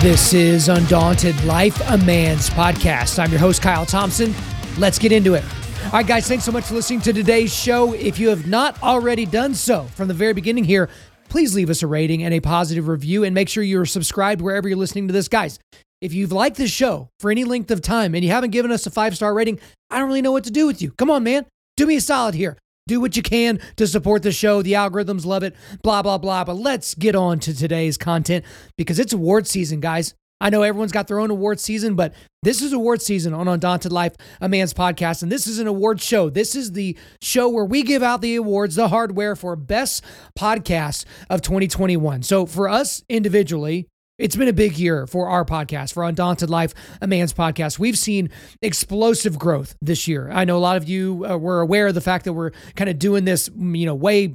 [0.00, 3.18] This is Undaunted Life, a Man's podcast.
[3.18, 4.32] I'm your host, Kyle Thompson.
[4.78, 5.44] Let's get into it.
[5.86, 7.94] All right, guys, thanks so much for listening to today's show.
[7.94, 10.88] If you have not already done so from the very beginning here,
[11.28, 14.68] please leave us a rating and a positive review and make sure you're subscribed wherever
[14.68, 15.28] you're listening to this.
[15.28, 15.58] Guys,
[16.00, 18.86] if you've liked this show for any length of time and you haven't given us
[18.86, 19.58] a five star rating,
[19.90, 20.92] I don't really know what to do with you.
[20.92, 21.46] Come on, man.
[21.76, 22.56] Do me a solid here.
[22.86, 24.62] Do what you can to support the show.
[24.62, 26.44] The algorithms love it, blah, blah, blah.
[26.44, 28.44] But let's get on to today's content
[28.76, 30.14] because it's award season, guys.
[30.40, 33.92] I know everyone's got their own award season, but this is award season on Undaunted
[33.92, 35.22] Life, a man's podcast.
[35.22, 36.30] And this is an award show.
[36.30, 40.04] This is the show where we give out the awards, the hardware for best
[40.38, 42.22] podcast of 2021.
[42.22, 43.88] So for us individually,
[44.18, 47.78] it's been a big year for our podcast, for Undaunted Life, a man's podcast.
[47.78, 50.28] We've seen explosive growth this year.
[50.30, 52.90] I know a lot of you uh, were aware of the fact that we're kind
[52.90, 54.34] of doing this, you know, way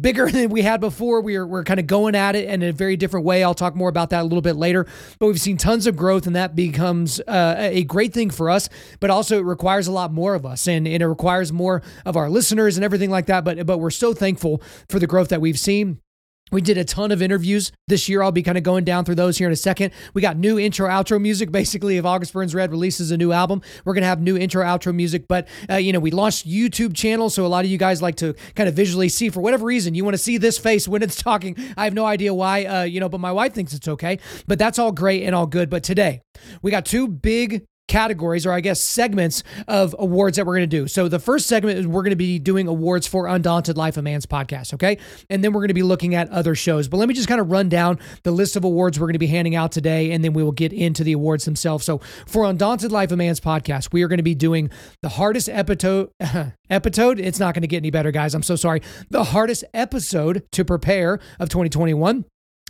[0.00, 1.22] bigger than we had before.
[1.22, 3.42] We're we're kind of going at it in a very different way.
[3.42, 4.86] I'll talk more about that a little bit later.
[5.18, 8.68] But we've seen tons of growth, and that becomes uh, a great thing for us.
[9.00, 12.16] But also, it requires a lot more of us, and, and it requires more of
[12.16, 13.44] our listeners and everything like that.
[13.44, 16.00] But but we're so thankful for the growth that we've seen.
[16.52, 18.22] We did a ton of interviews this year.
[18.22, 19.92] I'll be kind of going down through those here in a second.
[20.14, 21.50] We got new intro outro music.
[21.50, 24.94] Basically, if August Burns Red releases a new album, we're gonna have new intro outro
[24.94, 25.26] music.
[25.26, 28.14] But uh, you know, we launched YouTube channel, so a lot of you guys like
[28.16, 31.02] to kind of visually see for whatever reason you want to see this face when
[31.02, 31.56] it's talking.
[31.76, 34.20] I have no idea why, uh, you know, but my wife thinks it's okay.
[34.46, 35.68] But that's all great and all good.
[35.68, 36.22] But today
[36.62, 40.76] we got two big categories or I guess segments of awards that we're going to
[40.76, 40.88] do.
[40.88, 44.04] So the first segment is we're going to be doing awards for Undaunted Life of
[44.04, 44.98] Man's podcast, okay?
[45.30, 46.88] And then we're going to be looking at other shows.
[46.88, 49.18] But let me just kind of run down the list of awards we're going to
[49.18, 51.84] be handing out today and then we will get into the awards themselves.
[51.84, 54.70] So for Undaunted Life of Man's podcast, we are going to be doing
[55.02, 56.10] the hardest episode
[56.70, 57.20] episode.
[57.20, 58.34] It's not going to get any better, guys.
[58.34, 58.82] I'm so sorry.
[59.10, 62.24] The hardest episode to prepare of 2021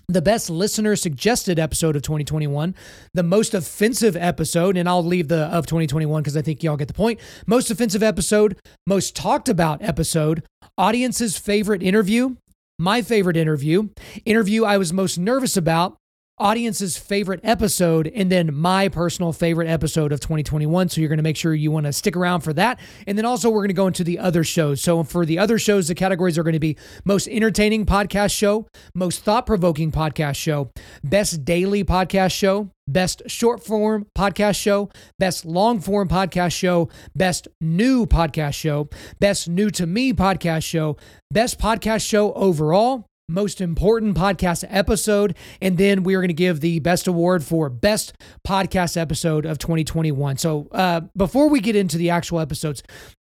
[0.09, 2.75] the best listener suggested episode of 2021,
[3.15, 6.89] the most offensive episode, and I'll leave the of 2021 because I think y'all get
[6.89, 7.19] the point.
[7.47, 8.57] Most offensive episode,
[8.87, 10.45] most talked about episode,
[10.79, 12.37] audience's favorite interview,
[12.79, 13.89] my favorite interview,
[14.25, 15.97] interview I was most nervous about,
[16.39, 20.91] audience's favorite episode and then my personal favorite episode of 2021.
[20.91, 22.79] So you're going to make sure you want to stick around for that.
[23.07, 24.83] And then also we're going to go into the other shows.
[24.83, 28.67] So for the other shows, the categories are going to be most entertaining podcast show,
[28.95, 30.71] most thought-provoking podcast show,
[31.03, 37.49] best daily podcast show, best short form podcast show, best long form podcast show, best
[37.61, 38.89] new podcast show,
[39.21, 40.97] best new to me podcast show,
[41.31, 45.37] best podcast show overall, most important podcast episode.
[45.61, 48.15] And then we are going to give the best award for best
[48.47, 50.37] podcast episode of 2021.
[50.37, 52.83] So uh, before we get into the actual episodes,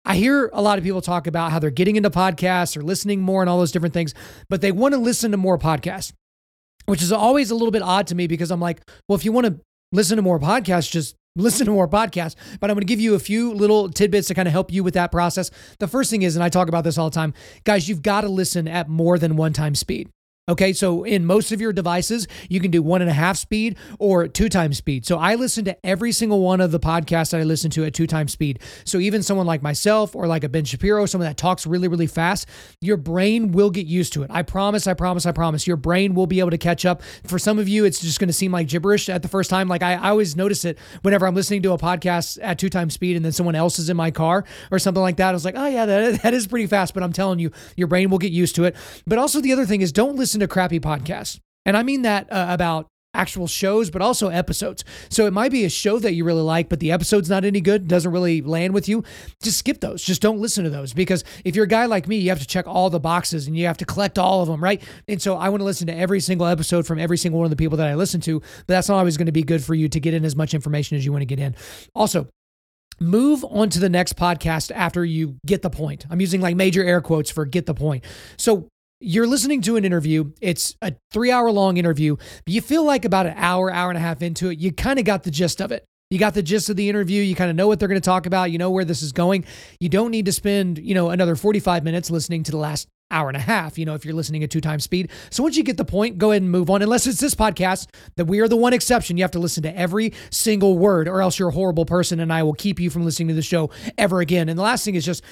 [0.04, 3.20] I hear a lot of people talk about how they're getting into podcasts or listening
[3.20, 4.14] more and all those different things,
[4.48, 6.12] but they want to listen to more podcasts,
[6.86, 9.32] which is always a little bit odd to me because I'm like, well, if you
[9.32, 9.60] want to
[9.92, 13.14] listen to more podcasts, just listen to more podcasts, but I'm going to give you
[13.14, 15.50] a few little tidbits to kind of help you with that process.
[15.78, 18.22] The first thing is, and I talk about this all the time, guys, you've got
[18.22, 20.08] to listen at more than one time speed.
[20.50, 23.76] Okay, so in most of your devices, you can do one and a half speed
[24.00, 25.06] or two times speed.
[25.06, 27.94] So I listen to every single one of the podcasts that I listen to at
[27.94, 28.58] two times speed.
[28.84, 32.08] So even someone like myself or like a Ben Shapiro, someone that talks really, really
[32.08, 32.48] fast,
[32.80, 34.30] your brain will get used to it.
[34.32, 35.68] I promise, I promise, I promise.
[35.68, 37.00] Your brain will be able to catch up.
[37.28, 39.68] For some of you, it's just going to seem like gibberish at the first time.
[39.68, 42.94] Like I, I always notice it whenever I'm listening to a podcast at two times
[42.94, 45.28] speed and then someone else is in my car or something like that.
[45.28, 46.92] I was like, oh yeah, that, that is pretty fast.
[46.92, 48.74] But I'm telling you, your brain will get used to it.
[49.06, 51.38] But also the other thing is don't listen to crappy podcasts.
[51.64, 54.84] And I mean that uh, about actual shows, but also episodes.
[55.08, 57.60] So it might be a show that you really like, but the episode's not any
[57.60, 59.02] good, doesn't really land with you.
[59.42, 60.02] Just skip those.
[60.02, 62.46] Just don't listen to those because if you're a guy like me, you have to
[62.46, 64.82] check all the boxes and you have to collect all of them, right?
[65.08, 67.50] And so I want to listen to every single episode from every single one of
[67.50, 69.74] the people that I listen to, but that's not always going to be good for
[69.74, 71.56] you to get in as much information as you want to get in.
[71.94, 72.28] Also,
[73.00, 76.06] move on to the next podcast after you get the point.
[76.10, 78.04] I'm using like major air quotes for get the point.
[78.36, 78.68] So
[79.00, 80.32] you're listening to an interview.
[80.40, 82.16] It's a three hour long interview.
[82.16, 84.98] But you feel like about an hour, hour and a half into it, you kind
[84.98, 85.84] of got the gist of it.
[86.10, 87.22] You got the gist of the interview.
[87.22, 88.50] You kind of know what they're going to talk about.
[88.50, 89.44] You know where this is going.
[89.78, 93.28] You don't need to spend, you know, another 45 minutes listening to the last hour
[93.28, 95.10] and a half, you know, if you're listening at two times speed.
[95.30, 96.82] So once you get the point, go ahead and move on.
[96.82, 99.16] Unless it's this podcast, that we are the one exception.
[99.16, 102.32] You have to listen to every single word, or else you're a horrible person and
[102.32, 104.48] I will keep you from listening to the show ever again.
[104.48, 105.24] And the last thing is just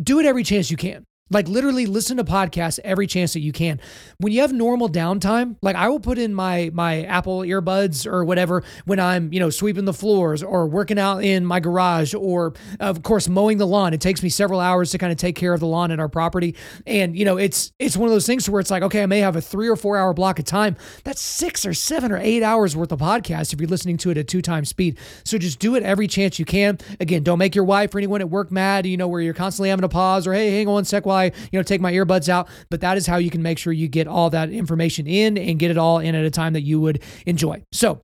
[0.00, 1.04] do it every chance you can.
[1.30, 3.80] Like literally listen to podcasts every chance that you can.
[4.18, 8.24] When you have normal downtime, like I will put in my my Apple earbuds or
[8.24, 12.54] whatever when I'm, you know, sweeping the floors or working out in my garage or
[12.80, 13.92] of course mowing the lawn.
[13.92, 16.08] It takes me several hours to kind of take care of the lawn in our
[16.08, 16.54] property.
[16.86, 19.20] And, you know, it's it's one of those things where it's like, okay, I may
[19.20, 20.76] have a 3 or 4 hour block of time.
[21.04, 24.18] That's 6 or 7 or 8 hours worth of podcast if you're listening to it
[24.18, 24.98] at two times speed.
[25.24, 26.78] So just do it every chance you can.
[27.00, 29.70] Again, don't make your wife or anyone at work mad, you know, where you're constantly
[29.70, 32.28] having to pause or hey, hang on a sec while You know, take my earbuds
[32.28, 32.48] out.
[32.70, 35.58] But that is how you can make sure you get all that information in and
[35.58, 37.62] get it all in at a time that you would enjoy.
[37.72, 38.00] So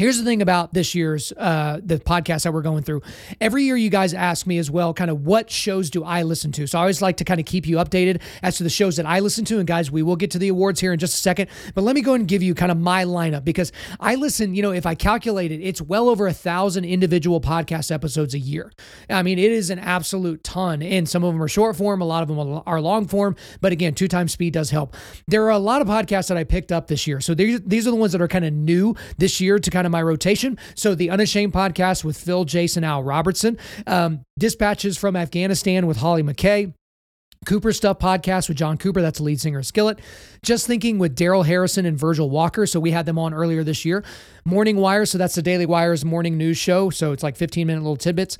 [0.00, 3.02] Here's the thing about this year's uh, the podcast that we're going through.
[3.38, 6.52] Every year, you guys ask me as well, kind of what shows do I listen
[6.52, 6.66] to?
[6.66, 9.04] So I always like to kind of keep you updated as to the shows that
[9.04, 9.58] I listen to.
[9.58, 11.50] And guys, we will get to the awards here in just a second.
[11.74, 14.54] But let me go and give you kind of my lineup because I listen.
[14.54, 18.38] You know, if I calculate it, it's well over a thousand individual podcast episodes a
[18.38, 18.72] year.
[19.10, 22.06] I mean, it is an absolute ton, and some of them are short form, a
[22.06, 23.36] lot of them are long form.
[23.60, 24.96] But again, two times speed does help.
[25.28, 27.20] There are a lot of podcasts that I picked up this year.
[27.20, 29.86] So these these are the ones that are kind of new this year to kind
[29.86, 30.58] of of my rotation.
[30.74, 36.22] So the Unashamed podcast with Phil, Jason, Al Robertson, um, Dispatches from Afghanistan with Holly
[36.22, 36.72] McKay.
[37.46, 39.98] Cooper Stuff podcast with John Cooper, that's the lead singer of Skillet.
[40.42, 42.66] Just Thinking with Darrell Harrison and Virgil Walker.
[42.66, 44.04] So we had them on earlier this year.
[44.44, 46.90] Morning Wire, so that's the Daily Wire's morning news show.
[46.90, 48.36] So it's like 15 minute little tidbits.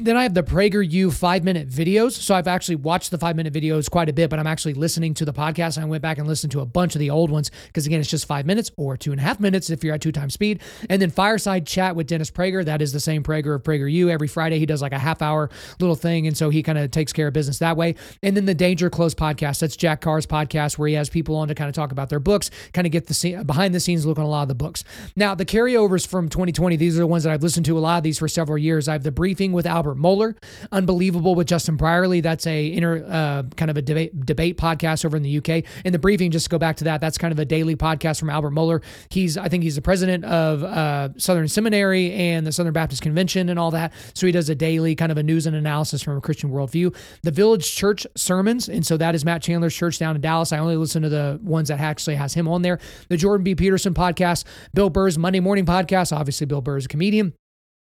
[0.00, 2.14] Then I have the PragerU five minute videos.
[2.14, 5.14] So I've actually watched the five minute videos quite a bit, but I'm actually listening
[5.14, 5.80] to the podcast.
[5.80, 8.10] I went back and listened to a bunch of the old ones because, again, it's
[8.10, 10.62] just five minutes or two and a half minutes if you're at two times speed.
[10.90, 12.64] And then Fireside Chat with Dennis Prager.
[12.64, 14.10] That is the same Prager of PragerU.
[14.10, 15.48] Every Friday, he does like a half hour
[15.78, 16.26] little thing.
[16.26, 17.94] And so he kind of takes care of business that way.
[18.20, 19.60] And then the Danger Close podcast.
[19.60, 22.18] That's Jack Carr's podcast where he has people on to kind of talk about their
[22.18, 24.56] books, kind of get the scene, behind the scenes look on a lot of the
[24.56, 24.82] books.
[25.14, 27.98] Now, the carryovers from 2020, these are the ones that I've listened to a lot
[27.98, 28.88] of these for several years.
[28.88, 30.36] I have the briefing with Albert Mohler.
[30.72, 32.22] Unbelievable with Justin Brierley.
[32.22, 35.64] That's a inner uh, kind of a debate debate podcast over in the UK.
[35.84, 38.18] In the briefing, just to go back to that, that's kind of a daily podcast
[38.18, 38.82] from Albert Mohler.
[39.10, 43.50] He's I think he's the president of uh, Southern Seminary and the Southern Baptist Convention
[43.50, 43.92] and all that.
[44.14, 46.96] So he does a daily kind of a news and analysis from a Christian worldview.
[47.22, 50.52] The Village Church sermons, and so that is Matt Chandler's church down in Dallas.
[50.52, 52.78] I only listen to the ones that actually has him on there.
[53.08, 53.54] The Jordan B.
[53.54, 56.16] Peterson podcast, Bill Burr's Monday Morning podcast.
[56.16, 57.34] Obviously, Bill Burr is a comedian.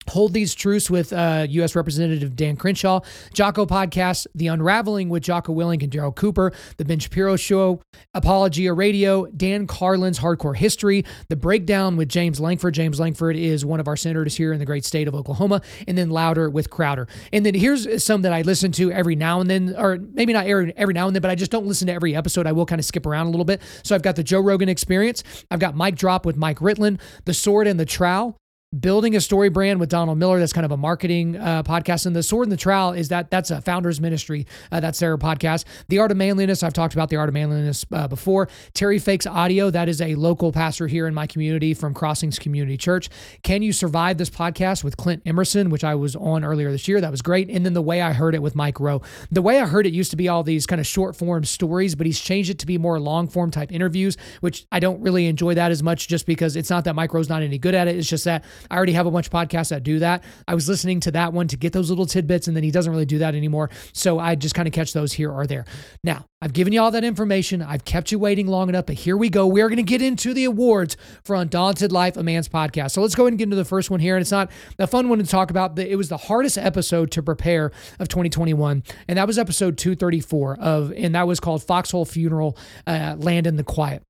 [0.08, 1.76] Hold These Truths with uh, U.S.
[1.76, 3.00] Representative Dan Crenshaw,
[3.32, 7.81] Jocko Podcast, The Unraveling with Jocko Willink and Darryl Cooper, The Ben Shapiro Show,
[8.14, 12.75] Apologia Radio, Dan Carlin's Hardcore History, The Breakdown with James Lankford.
[12.75, 15.97] James Lankford is one of our senators here in the great state of Oklahoma, and
[15.97, 17.06] then Louder with Crowder.
[17.32, 20.47] And then here's some that I listen to every now and then, or maybe not
[20.47, 22.47] every, every now and then, but I just don't listen to every episode.
[22.47, 23.61] I will kind of skip around a little bit.
[23.85, 27.35] So I've got the Joe Rogan Experience, I've got Mike Drop with Mike Ritland, The
[27.35, 28.37] Sword and the Trowel,
[28.78, 30.38] building a story brand with Donald Miller.
[30.38, 32.06] That's kind of a marketing uh, podcast.
[32.06, 34.46] And the Sword and the Trowel is that that's a founder's ministry.
[34.70, 35.64] Uh, that's their podcast.
[35.88, 36.62] The Art of Manliness.
[36.62, 38.49] I've talked about the Art of Manliness uh, before.
[38.72, 39.70] Terry Fakes Audio.
[39.70, 43.08] That is a local pastor here in my community from Crossings Community Church.
[43.43, 47.00] Can you survive this podcast with Clint Emerson, which I was on earlier this year?
[47.00, 47.50] That was great.
[47.50, 49.02] And then the way I heard it with Mike Rowe.
[49.32, 51.96] The way I heard it used to be all these kind of short form stories,
[51.96, 55.26] but he's changed it to be more long form type interviews, which I don't really
[55.26, 57.88] enjoy that as much just because it's not that Mike Rowe's not any good at
[57.88, 57.96] it.
[57.96, 60.25] It's just that I already have a bunch of podcasts that do that.
[60.49, 62.91] I was listening to that one to get those little tidbits, and then he doesn't
[62.91, 63.71] really do that anymore.
[63.93, 65.65] So I just kind of catch those here or there.
[66.03, 67.61] Now, I've given you all that information.
[67.61, 69.47] I've kept you waiting long enough, but here we go.
[69.47, 72.93] We are going to get into the awards for Undaunted Life, a Man's Podcast.
[72.93, 74.17] So let's go ahead and get into the first one here.
[74.17, 75.79] And it's not a fun one to talk about.
[75.79, 78.83] It was the hardest episode to prepare of 2021.
[79.07, 83.64] And that was episode 234 of, and that was called Foxhole Funeral, uh, Landon the
[83.64, 84.02] Quiet.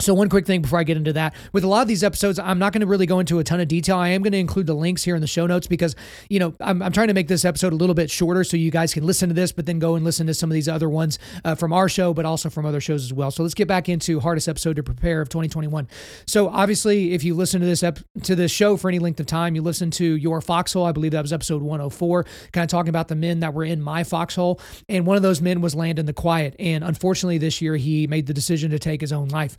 [0.00, 1.36] So, one quick thing before I get into that.
[1.52, 3.60] With a lot of these episodes, I'm not going to really go into a ton
[3.60, 3.96] of detail.
[3.96, 5.94] I am going to include the links here in the show notes because,
[6.28, 8.72] you know, I'm, I'm trying to make this episode a little bit shorter so you
[8.72, 10.88] guys can listen to this, but then go and listen to some of these other
[10.90, 13.30] ones uh, from our show, but also from other shows as well.
[13.30, 15.86] So, let's get back into hardest episode to prepare of 2021.
[16.26, 19.26] So, obviously, if you listen to this ep- to this show for any length of
[19.26, 20.84] time, you listen to Your Foxhole.
[20.84, 23.80] I believe that was episode 104, kind of talking about the men that were in
[23.80, 24.60] my foxhole.
[24.88, 26.56] And one of those men was Landon the Quiet.
[26.58, 29.56] And unfortunately, this year, he made the decision to take his own life.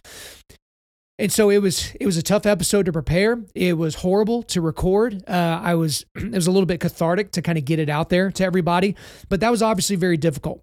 [1.18, 3.42] And so it was it was a tough episode to prepare.
[3.54, 5.24] It was horrible to record.
[5.28, 8.10] Uh, I was it was a little bit cathartic to kind of get it out
[8.10, 8.96] there to everybody,
[9.30, 10.62] but that was obviously very difficult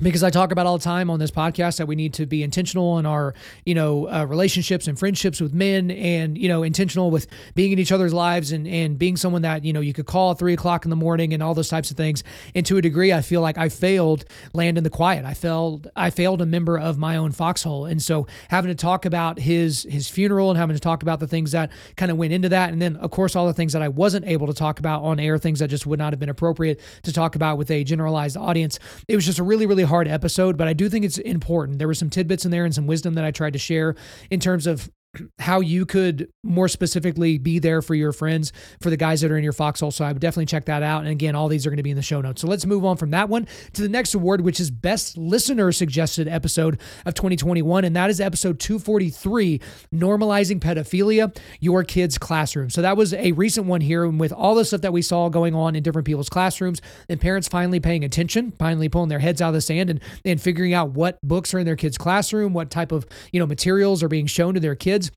[0.00, 2.42] because I talk about all the time on this podcast that we need to be
[2.42, 7.10] intentional in our, you know, uh, relationships and friendships with men, and you know, intentional
[7.10, 10.06] with being in each other's lives and and being someone that you know you could
[10.06, 12.22] call at three o'clock in the morning and all those types of things.
[12.54, 15.24] And to a degree, I feel like I failed Landon the Quiet.
[15.24, 15.88] I failed.
[15.96, 19.86] I failed a member of my own foxhole, and so having to talk about his
[19.90, 22.72] his funeral and having to talk about the things that kind of went into that,
[22.72, 25.18] and then of course all the things that I wasn't able to talk about on
[25.18, 28.36] air, things that just would not have been appropriate to talk about with a generalized
[28.36, 28.78] audience.
[29.08, 31.78] It was just a really really hard episode, but I do think it's important.
[31.78, 33.94] There were some tidbits in there and some wisdom that I tried to share
[34.30, 34.90] in terms of
[35.38, 39.36] how you could more specifically be there for your friends, for the guys that are
[39.36, 39.90] in your foxhole.
[39.90, 41.00] So I would definitely check that out.
[41.00, 42.40] And again, all these are going to be in the show notes.
[42.40, 45.72] So let's move on from that one to the next award, which is Best Listener
[45.72, 47.84] Suggested Episode of 2021.
[47.84, 49.60] And that is episode 243
[49.94, 52.70] Normalizing Pedophilia, Your Kids' Classroom.
[52.70, 54.04] So that was a recent one here.
[54.04, 57.20] And with all the stuff that we saw going on in different people's classrooms and
[57.20, 60.74] parents finally paying attention, finally pulling their heads out of the sand and, and figuring
[60.74, 64.08] out what books are in their kids' classroom, what type of, you know, materials are
[64.08, 65.07] being shown to their kids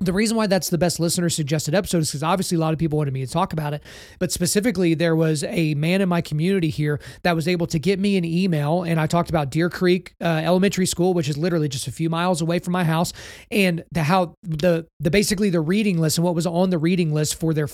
[0.00, 2.78] the reason why that's the best listener suggested episode is because obviously a lot of
[2.78, 3.82] people wanted me to talk about it.
[4.18, 8.00] But specifically, there was a man in my community here that was able to get
[8.00, 8.82] me an email.
[8.82, 12.10] And I talked about Deer Creek uh, Elementary School, which is literally just a few
[12.10, 13.12] miles away from my house,
[13.50, 17.14] and the, how the, the basically the reading list and what was on the reading
[17.14, 17.68] list for their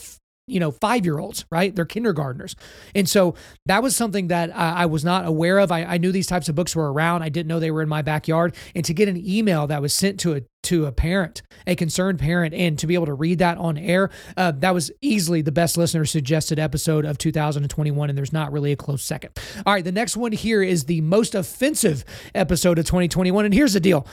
[0.50, 1.74] you know, five year olds, right?
[1.74, 2.56] They're kindergartners.
[2.94, 3.34] And so
[3.66, 5.70] that was something that I, I was not aware of.
[5.70, 7.22] I, I, knew these types of books were around.
[7.22, 8.54] I didn't know they were in my backyard.
[8.74, 12.18] And to get an email that was sent to a to a parent, a concerned
[12.18, 15.52] parent, and to be able to read that on air, uh, that was easily the
[15.52, 18.10] best listener suggested episode of 2021.
[18.10, 19.38] And there's not really a close second.
[19.64, 22.04] All right, the next one here is the most offensive
[22.34, 23.46] episode of 2021.
[23.46, 24.06] And here's the deal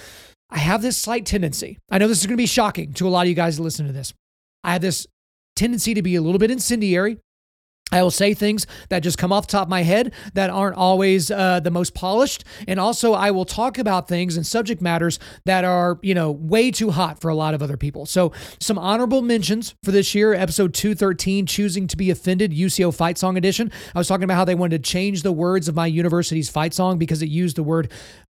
[0.49, 1.77] I have this slight tendency.
[1.89, 3.63] I know this is going to be shocking to a lot of you guys that
[3.63, 4.13] listen to this.
[4.63, 5.07] I have this
[5.57, 7.17] tendency to be a little bit incendiary.
[7.89, 10.75] I will say things that just come off the top of my head that aren't
[10.75, 12.43] always uh, the most polished.
[12.67, 16.69] And also, I will talk about things and subject matters that are, you know, way
[16.69, 18.05] too hot for a lot of other people.
[18.05, 23.17] So, some honorable mentions for this year episode 213, Choosing to Be Offended, UCO Fight
[23.17, 23.71] Song Edition.
[23.95, 26.73] I was talking about how they wanted to change the words of my university's fight
[26.73, 27.89] song because it used the word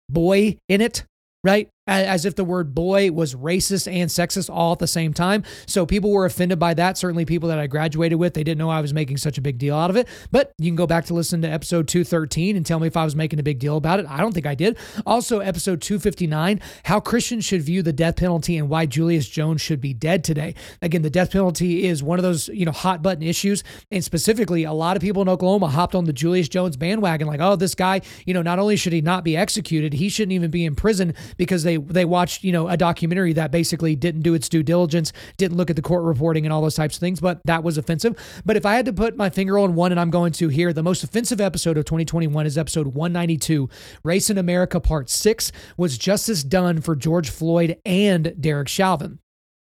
[0.09, 1.05] boy in it
[1.45, 1.69] right?
[1.87, 5.43] As if the word boy was racist and sexist all at the same time.
[5.67, 6.97] So people were offended by that.
[6.97, 9.59] Certainly people that I graduated with, they didn't know I was making such a big
[9.59, 10.07] deal out of it.
[10.31, 13.03] But you can go back to listen to episode 213 and tell me if I
[13.03, 14.07] was making a big deal about it.
[14.09, 14.77] I don't think I did.
[15.05, 19.79] Also, episode 259, how Christians should view the death penalty and why Julius Jones should
[19.79, 20.55] be dead today.
[20.81, 23.63] Again, the death penalty is one of those, you know, hot button issues.
[23.91, 27.41] And specifically, a lot of people in Oklahoma hopped on the Julius Jones bandwagon, like,
[27.41, 30.49] oh, this guy, you know, not only should he not be executed, he shouldn't even
[30.49, 34.33] be in prison because they they watched you know a documentary that basically didn't do
[34.33, 37.19] its due diligence, didn't look at the court reporting and all those types of things.
[37.19, 38.15] But that was offensive.
[38.45, 40.73] But if I had to put my finger on one, and I'm going to here,
[40.73, 43.69] the most offensive episode of 2021 is episode 192,
[44.03, 45.51] Race in America Part Six.
[45.77, 49.19] Was justice done for George Floyd and Derek Chauvin?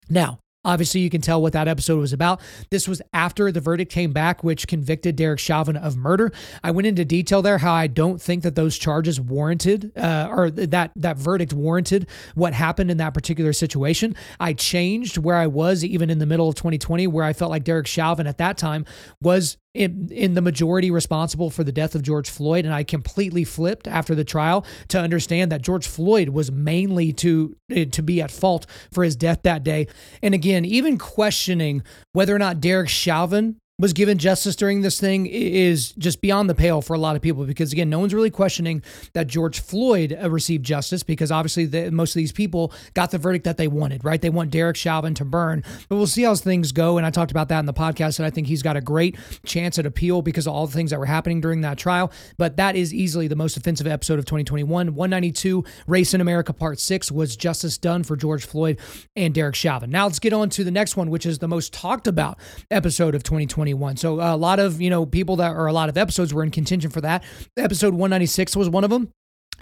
[0.08, 2.40] Now, Obviously, you can tell what that episode was about.
[2.70, 6.32] This was after the verdict came back, which convicted Derek Chauvin of murder.
[6.64, 10.50] I went into detail there how I don't think that those charges warranted, uh, or
[10.50, 14.16] that that verdict warranted what happened in that particular situation.
[14.40, 17.62] I changed where I was even in the middle of 2020, where I felt like
[17.62, 18.84] Derek Chauvin at that time
[19.22, 22.64] was in, in the majority responsible for the death of George Floyd.
[22.64, 27.56] And I completely flipped after the trial to understand that George Floyd was mainly to
[27.70, 29.86] eh, to be at fault for his death that day.
[30.22, 35.26] And again, even questioning whether or not Derek Chauvin was given justice during this thing
[35.26, 38.30] is just beyond the pale for a lot of people because again no one's really
[38.30, 43.10] questioning that george floyd uh, received justice because obviously the, most of these people got
[43.10, 44.22] the verdict that they wanted right?
[44.22, 45.62] They want derek chauvin to burn.
[45.90, 48.24] But we'll see how things go and i talked about that in the podcast and
[48.24, 50.98] i think he's got a great chance at appeal because of all the things that
[50.98, 52.10] were happening during that trial.
[52.38, 56.80] But that is easily the most offensive episode of 2021 192 race in america part
[56.80, 58.78] 6 was justice done for george floyd
[59.14, 59.90] and derek chauvin.
[59.90, 62.38] Now let's get on to the next one which is the most talked about
[62.70, 63.96] episode of 2020 2021.
[63.96, 66.50] So a lot of, you know, people that or a lot of episodes were in
[66.50, 67.22] contention for that.
[67.56, 69.10] Episode 196 was one of them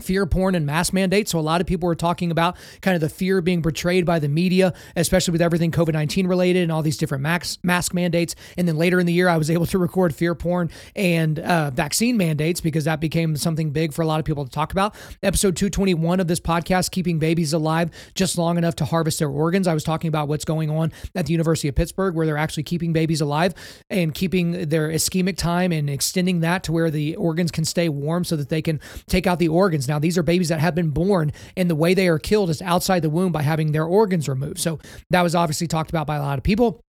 [0.01, 1.31] fear porn and mask mandates.
[1.31, 4.19] So a lot of people were talking about kind of the fear being portrayed by
[4.19, 8.35] the media, especially with everything COVID-19 related and all these different mask, mask mandates.
[8.57, 11.71] And then later in the year, I was able to record fear porn and uh,
[11.71, 14.95] vaccine mandates because that became something big for a lot of people to talk about.
[15.23, 19.69] Episode 221 of this podcast, Keeping Babies Alive Just Long Enough to Harvest Their Organs.
[19.69, 22.63] I was talking about what's going on at the University of Pittsburgh where they're actually
[22.63, 23.55] keeping babies alive
[23.91, 28.25] and keeping their ischemic time and extending that to where the organs can stay warm
[28.25, 29.89] so that they can take out the organs organs.
[29.89, 32.63] Now, these are babies that have been born, and the way they are killed is
[32.63, 34.59] outside the womb by having their organs removed.
[34.59, 34.79] So
[35.11, 36.81] that was obviously talked about by a lot of people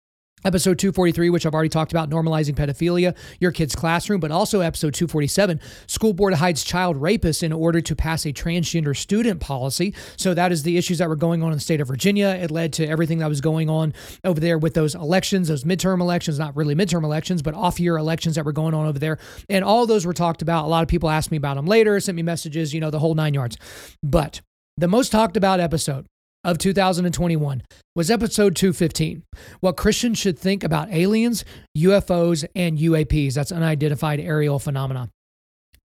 [0.45, 4.93] episode 243, which I've already talked about, normalizing pedophilia, your kid's classroom, but also episode
[4.93, 9.93] 247, school board hides child rapists in order to pass a transgender student policy.
[10.15, 12.27] So that is the issues that were going on in the state of Virginia.
[12.27, 15.99] It led to everything that was going on over there with those elections, those midterm
[15.99, 19.17] elections, not really midterm elections, but off year elections that were going on over there.
[19.49, 20.65] And all those were talked about.
[20.65, 22.99] A lot of people asked me about them later, sent me messages, you know, the
[22.99, 23.57] whole nine yards.
[24.03, 24.41] But
[24.77, 26.05] the most talked about episode
[26.45, 27.63] of 2021
[27.95, 29.23] was episode 215
[29.59, 31.43] What Christians Should Think About Aliens,
[31.77, 33.33] UFOs, and UAPs.
[33.33, 35.09] That's unidentified aerial phenomena.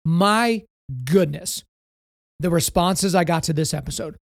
[0.04, 0.64] My
[1.04, 1.64] goodness.
[2.40, 4.16] the responses I got to this episode.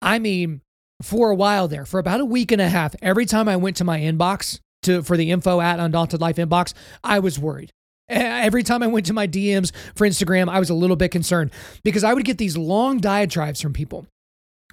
[0.00, 0.60] I mean,
[1.02, 3.76] for a while there, for about a week and a half, every time I went
[3.76, 7.70] to my inbox to for the info at Undaunted Life inbox, I was worried.
[8.08, 11.50] Every time I went to my DMs for Instagram, I was a little bit concerned
[11.82, 14.06] because I would get these long diatribes from people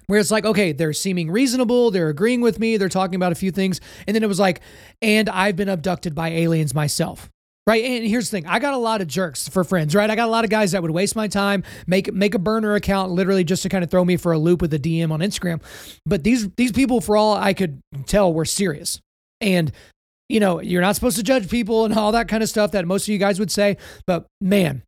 [0.06, 3.36] where it's like, okay, they're seeming reasonable, they're agreeing with me, they're talking about a
[3.36, 3.80] few things.
[4.06, 4.60] And then it was like,
[5.02, 7.30] and I've been abducted by aliens myself.
[7.66, 7.82] Right.
[7.82, 8.46] And here's the thing.
[8.46, 10.10] I got a lot of jerks for friends, right?
[10.10, 12.74] I got a lot of guys that would waste my time, make make a burner
[12.74, 15.20] account literally just to kind of throw me for a loop with a DM on
[15.20, 15.62] Instagram.
[16.04, 19.00] But these these people, for all I could tell, were serious.
[19.40, 19.72] And
[20.28, 22.86] you know, you're not supposed to judge people and all that kind of stuff that
[22.86, 23.78] most of you guys would say.
[24.06, 24.82] But man,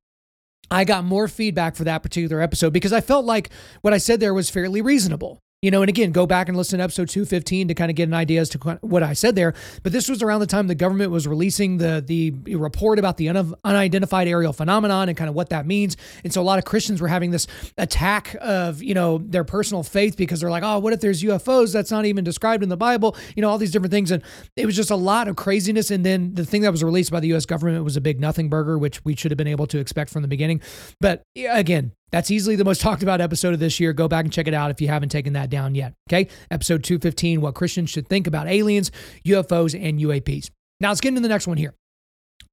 [0.71, 3.51] I got more feedback for that particular episode because I felt like
[3.83, 5.41] what I said there was fairly reasonable.
[5.63, 8.09] You know, and again, go back and listen to episode 215 to kind of get
[8.09, 9.55] an idea as to what I said there.
[9.83, 13.31] But this was around the time the government was releasing the the report about the
[13.31, 15.97] un- unidentified aerial phenomenon and kind of what that means.
[16.25, 17.47] And so a lot of Christians were having this
[17.79, 21.73] attack of, you know, their personal faith because they're like, oh, what if there's UFOs
[21.73, 23.17] that's not even described in the Bible?
[23.35, 24.11] You know, all these different things.
[24.11, 24.23] And
[24.57, 25.91] it was just a lot of craziness.
[25.91, 28.51] And then the thing that was released by the US government was a big nothing
[28.51, 30.61] burger, which we should have been able to expect from the beginning.
[31.01, 33.93] But again, that's easily the most talked about episode of this year.
[33.93, 35.95] Go back and check it out if you haven't taken that down yet.
[36.11, 36.29] Okay.
[36.51, 38.91] Episode 215 What Christians Should Think About Aliens,
[39.27, 40.51] UFOs, and UAPs.
[40.81, 41.75] Now let's get into the next one here.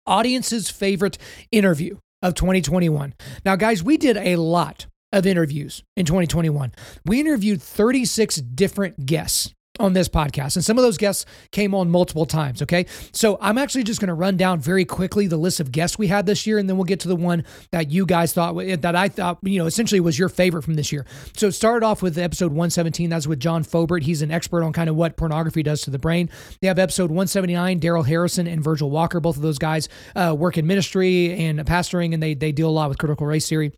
[0.05, 1.17] Audience's favorite
[1.51, 3.13] interview of 2021.
[3.45, 6.73] Now, guys, we did a lot of interviews in 2021.
[7.05, 10.55] We interviewed 36 different guests on this podcast.
[10.55, 12.61] And some of those guests came on multiple times.
[12.61, 12.85] Okay.
[13.11, 16.07] So I'm actually just going to run down very quickly the list of guests we
[16.07, 16.59] had this year.
[16.59, 19.57] And then we'll get to the one that you guys thought, that I thought, you
[19.57, 21.07] know, essentially was your favorite from this year.
[21.35, 23.09] So it started off with episode 117.
[23.09, 24.03] That's with John Fobert.
[24.03, 26.29] He's an expert on kind of what pornography does to the brain.
[26.61, 29.19] They have episode 179, Darrell Harrison and Virgil Walker.
[29.19, 32.71] Both of those guys uh, work in ministry and pastoring, and they, they deal a
[32.71, 33.73] lot with critical race theory.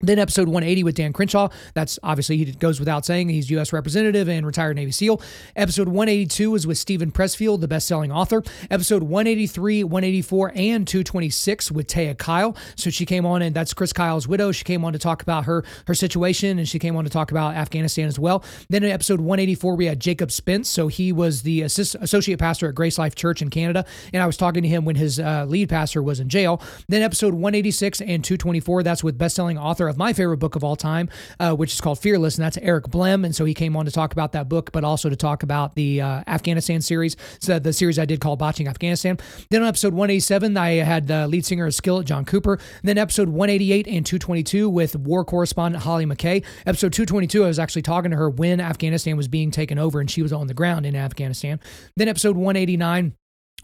[0.00, 1.48] Then episode 180 with Dan Crenshaw.
[1.72, 3.72] That's obviously, he goes without saying, he's U.S.
[3.72, 5.22] Representative and retired Navy SEAL.
[5.56, 8.42] Episode 182 is with Steven Pressfield, the best selling author.
[8.70, 12.54] Episode 183, 184, and 226 with Taya Kyle.
[12.76, 14.52] So she came on, and that's Chris Kyle's widow.
[14.52, 17.30] She came on to talk about her, her situation, and she came on to talk
[17.30, 18.44] about Afghanistan as well.
[18.68, 20.68] Then in episode 184, we had Jacob Spence.
[20.68, 23.86] So he was the assist, associate pastor at Grace Life Church in Canada.
[24.12, 26.60] And I was talking to him when his uh, lead pastor was in jail.
[26.86, 30.56] Then episode 186 and 224, that's with best selling author author of my favorite book
[30.56, 31.08] of all time,
[31.40, 33.24] uh, which is called Fearless, and that's Eric Blehm.
[33.24, 35.74] And so he came on to talk about that book, but also to talk about
[35.74, 39.18] the uh, Afghanistan series, so the series I did called Botching Afghanistan.
[39.50, 42.58] Then on episode 187, I had the lead singer of Skillet, John Cooper.
[42.82, 46.44] then episode 188 and 222 with war correspondent Holly McKay.
[46.66, 50.10] Episode 222, I was actually talking to her when Afghanistan was being taken over and
[50.10, 51.60] she was on the ground in Afghanistan.
[51.96, 53.14] Then episode 189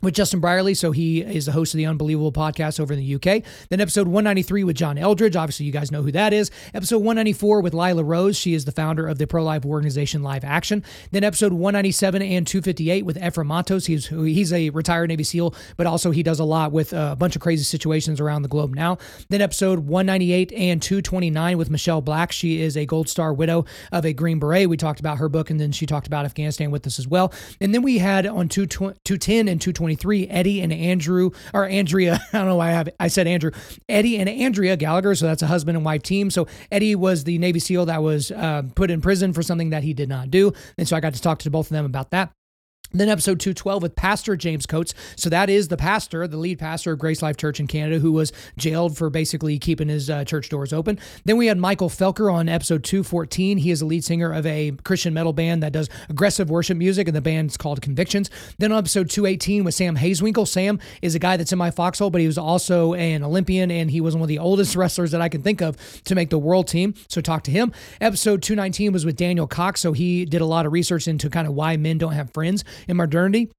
[0.02, 0.74] with Justin Brierley.
[0.74, 3.42] So he is the host of the Unbelievable podcast over in the UK.
[3.70, 5.36] Then episode 193 with John Eldredge.
[5.36, 6.50] Obviously, you guys know who that is.
[6.74, 8.36] Episode 194 with Lila Rose.
[8.36, 10.84] She is the founder of the pro life organization Live Action.
[11.12, 13.86] Then episode 197 and 258 with Ephraim Mattos.
[13.86, 17.36] He's he's a retired Navy SEAL, but also he does a lot with a bunch
[17.36, 18.98] of crazy situations around the globe now.
[19.28, 22.32] Then episode 198 and 229 with Michelle Black.
[22.32, 24.68] She is a Gold Star widow of a Green Beret.
[24.68, 27.32] We talked about her book, and then she talked about Afghanistan with us as well.
[27.60, 32.38] And then we had on 210 and 220 2023, Eddie and Andrew, or Andrea, I
[32.38, 33.50] don't know why I have I said Andrew,
[33.88, 35.14] Eddie and Andrea Gallagher.
[35.14, 36.30] So that's a husband and wife team.
[36.30, 39.82] So Eddie was the Navy SEAL that was uh, put in prison for something that
[39.82, 40.52] he did not do.
[40.78, 42.32] And so I got to talk to both of them about that.
[42.94, 44.92] Then episode 212 with Pastor James Coates.
[45.16, 48.12] So that is the pastor, the lead pastor of Grace Life Church in Canada, who
[48.12, 50.98] was jailed for basically keeping his uh, church doors open.
[51.24, 53.58] Then we had Michael Felker on episode 214.
[53.58, 57.08] He is a lead singer of a Christian metal band that does aggressive worship music,
[57.08, 58.28] and the band's called Convictions.
[58.58, 60.46] Then on episode 218 with Sam Hazewinkel.
[60.46, 63.90] Sam is a guy that's in my foxhole, but he was also an Olympian, and
[63.90, 66.38] he was one of the oldest wrestlers that I can think of to make the
[66.38, 66.94] world team.
[67.08, 67.72] So talk to him.
[68.02, 69.80] Episode 219 was with Daniel Cox.
[69.80, 72.64] So he did a lot of research into kind of why men don't have friends
[72.88, 73.50] in modernity.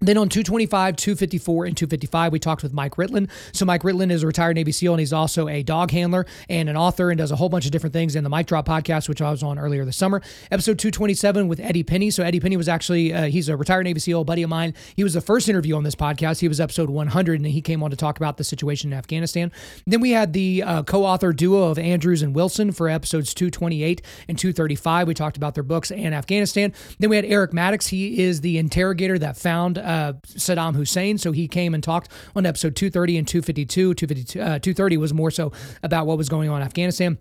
[0.00, 3.28] Then on 225, 254, and 255, we talked with Mike Ritland.
[3.52, 6.68] So Mike Ritland is a retired Navy SEAL, and he's also a dog handler and
[6.68, 9.08] an author and does a whole bunch of different things in the Mike Drop podcast,
[9.08, 10.22] which I was on earlier this summer.
[10.52, 12.10] Episode 227 with Eddie Penny.
[12.10, 14.72] So Eddie Penny was actually, uh, he's a retired Navy SEAL, buddy of mine.
[14.94, 16.38] He was the first interview on this podcast.
[16.40, 19.50] He was episode 100, and he came on to talk about the situation in Afghanistan.
[19.84, 24.38] Then we had the uh, co-author duo of Andrews and Wilson for episodes 228 and
[24.38, 25.08] 235.
[25.08, 26.72] We talked about their books and Afghanistan.
[27.00, 27.88] Then we had Eric Maddox.
[27.88, 31.18] He is the interrogator that found uh, Saddam Hussein.
[31.18, 33.94] So he came and talked on episode 230 and 252.
[33.94, 37.18] 252 uh, 230 was more so about what was going on in Afghanistan.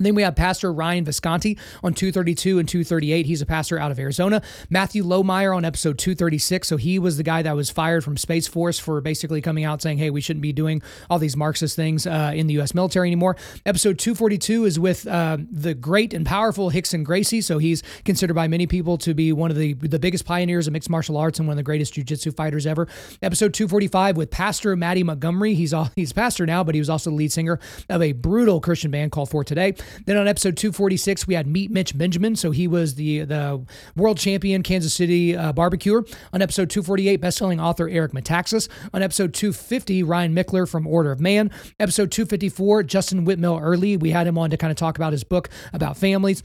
[0.00, 3.26] Then we have Pastor Ryan Visconti on 232 and 238.
[3.26, 4.40] He's a pastor out of Arizona.
[4.70, 6.68] Matthew Lohmeier on episode 236.
[6.68, 9.82] So he was the guy that was fired from Space Force for basically coming out
[9.82, 12.74] saying, hey, we shouldn't be doing all these Marxist things uh, in the U.S.
[12.74, 13.34] military anymore.
[13.66, 17.40] Episode 242 is with uh, the great and powerful Rickson Gracie.
[17.40, 20.74] So he's considered by many people to be one of the, the biggest pioneers of
[20.74, 22.86] mixed martial arts and one of the greatest jiu-jitsu fighters ever.
[23.20, 25.54] Episode 245 with Pastor Mattie Montgomery.
[25.54, 27.58] He's, all, he's pastor now, but he was also the lead singer
[27.88, 29.74] of a brutal Christian band called For Today.
[30.06, 32.36] Then on episode 246, we had Meet Mitch Benjamin.
[32.36, 33.64] So he was the the
[33.96, 36.04] world champion Kansas City uh, barbecuer.
[36.32, 38.68] On episode 248, bestselling author Eric Metaxas.
[38.92, 41.50] On episode 250, Ryan Michler from Order of Man.
[41.78, 43.96] Episode 254, Justin Whitmel Earley.
[43.96, 46.42] We had him on to kind of talk about his book about families.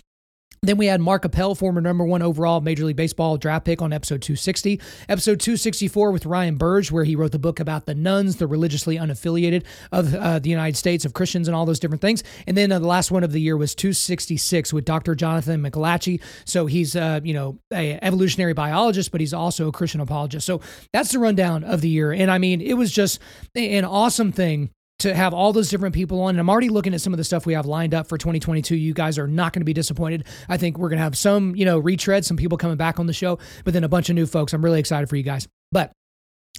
[0.64, 3.92] Then we had Mark Appel, former number one overall Major League Baseball draft pick on
[3.92, 4.80] episode 260.
[5.10, 8.96] Episode 264 with Ryan Burge, where he wrote the book about the nones, the religiously
[8.96, 12.24] unaffiliated of uh, the United States, of Christians, and all those different things.
[12.48, 15.16] And then uh, the last one of the year was 266 with Dr.
[15.16, 16.22] Jonathan McLatchie.
[16.46, 20.46] So he's, uh, you know, a evolutionary biologist, but he's also a Christian apologist.
[20.46, 20.62] So
[20.94, 22.14] that's the rundown of the year.
[22.14, 23.20] And I mean, it was just
[23.54, 24.70] an awesome thing
[25.04, 26.32] to have all those different people on.
[26.32, 28.76] And I'm already looking at some of the stuff we have lined up for 2022.
[28.76, 30.26] You guys are not going to be disappointed.
[30.50, 33.06] I think we're going to have some, you know, retreads, some people coming back on
[33.06, 34.54] the show, but then a bunch of new folks.
[34.54, 35.48] I'm really excited for you guys.
[35.72, 35.92] But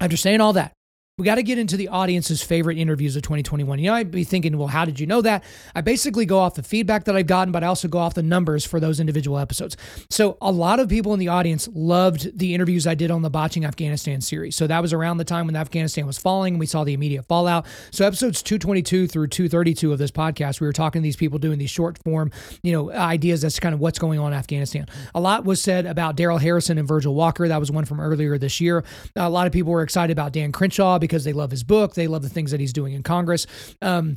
[0.01, 0.73] after saying all that,
[1.17, 3.79] we got to get into the audience's favorite interviews of 2021.
[3.79, 5.45] You know, I'd be thinking, well, how did you know that?
[5.73, 8.23] I basically go off the feedback that I've gotten, but I also go off the
[8.25, 9.77] numbers for those individual episodes.
[10.11, 13.31] So, a lot of people in the audience loved the interviews I did on the
[13.31, 14.57] Botching Afghanistan series.
[14.57, 17.23] So, that was around the time when Afghanistan was falling and we saw the immediate
[17.27, 17.65] fallout.
[17.93, 21.61] So, episodes 222 through 232 of this podcast, we were talking to these people doing
[21.61, 22.33] these short form,
[22.65, 24.89] you know, ideas as to kind of what's going on in Afghanistan.
[25.15, 27.47] A lot was said about Darrell Harrison and Virgil Walker.
[27.47, 28.83] That was one from earlier this year.
[29.15, 31.95] A lot of people were excited about Dan Crenshaw because they love his book.
[31.95, 33.47] They love the things that he's doing in Congress.
[33.83, 34.17] Um,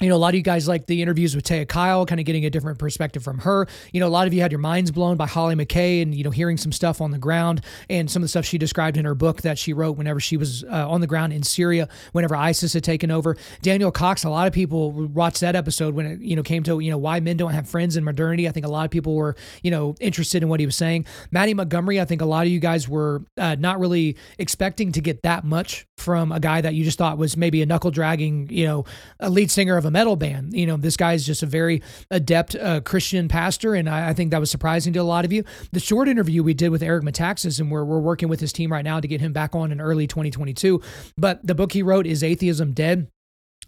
[0.00, 2.26] you know, a lot of you guys like the interviews with Taya Kyle, kind of
[2.26, 3.66] getting a different perspective from her.
[3.92, 6.22] You know, a lot of you had your minds blown by Holly McKay and, you
[6.22, 9.06] know, hearing some stuff on the ground and some of the stuff she described in
[9.06, 12.36] her book that she wrote whenever she was uh, on the ground in Syria, whenever
[12.36, 13.38] ISIS had taken over.
[13.62, 16.78] Daniel Cox, a lot of people watched that episode when it, you know, came to,
[16.78, 18.46] you know, why men don't have friends in modernity.
[18.46, 21.06] I think a lot of people were, you know, interested in what he was saying.
[21.30, 25.00] Mattie Montgomery, I think a lot of you guys were uh, not really expecting to
[25.00, 28.46] get that much from a guy that you just thought was maybe a knuckle dragging,
[28.50, 28.84] you know,
[29.20, 30.54] a lead singer of a metal band.
[30.54, 34.12] You know, this guy is just a very adept uh, Christian pastor, and I, I,
[34.14, 35.44] think that was surprising to a lot of you.
[35.72, 38.72] The short interview we did with Eric Metaxas, and we're, we're working with his team
[38.72, 40.80] right now to get him back on in early 2022.
[41.16, 43.08] But the book he wrote is Atheism Dead.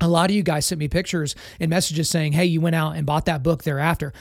[0.00, 2.96] A lot of you guys sent me pictures and messages saying, hey, you went out
[2.96, 4.12] and bought that book thereafter.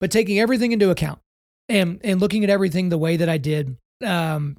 [0.00, 1.20] But taking everything into account
[1.68, 4.56] and, and looking at everything the way that I did, um,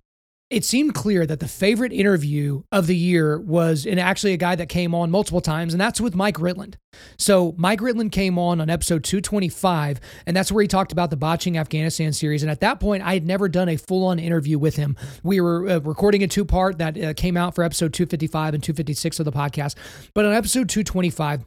[0.54, 4.56] it seemed clear that the favorite interview of the year was and actually a guy
[4.56, 6.76] that came on multiple times and that's with mike ritland.
[7.18, 11.18] So mike ritland came on on episode 225 and that's where he talked about the
[11.18, 14.76] botching afghanistan series and at that point i had never done a full-on interview with
[14.76, 14.96] him.
[15.24, 19.20] We were uh, recording a two-part that uh, came out for episode 255 and 256
[19.20, 19.76] of the podcast
[20.14, 21.46] but on episode 225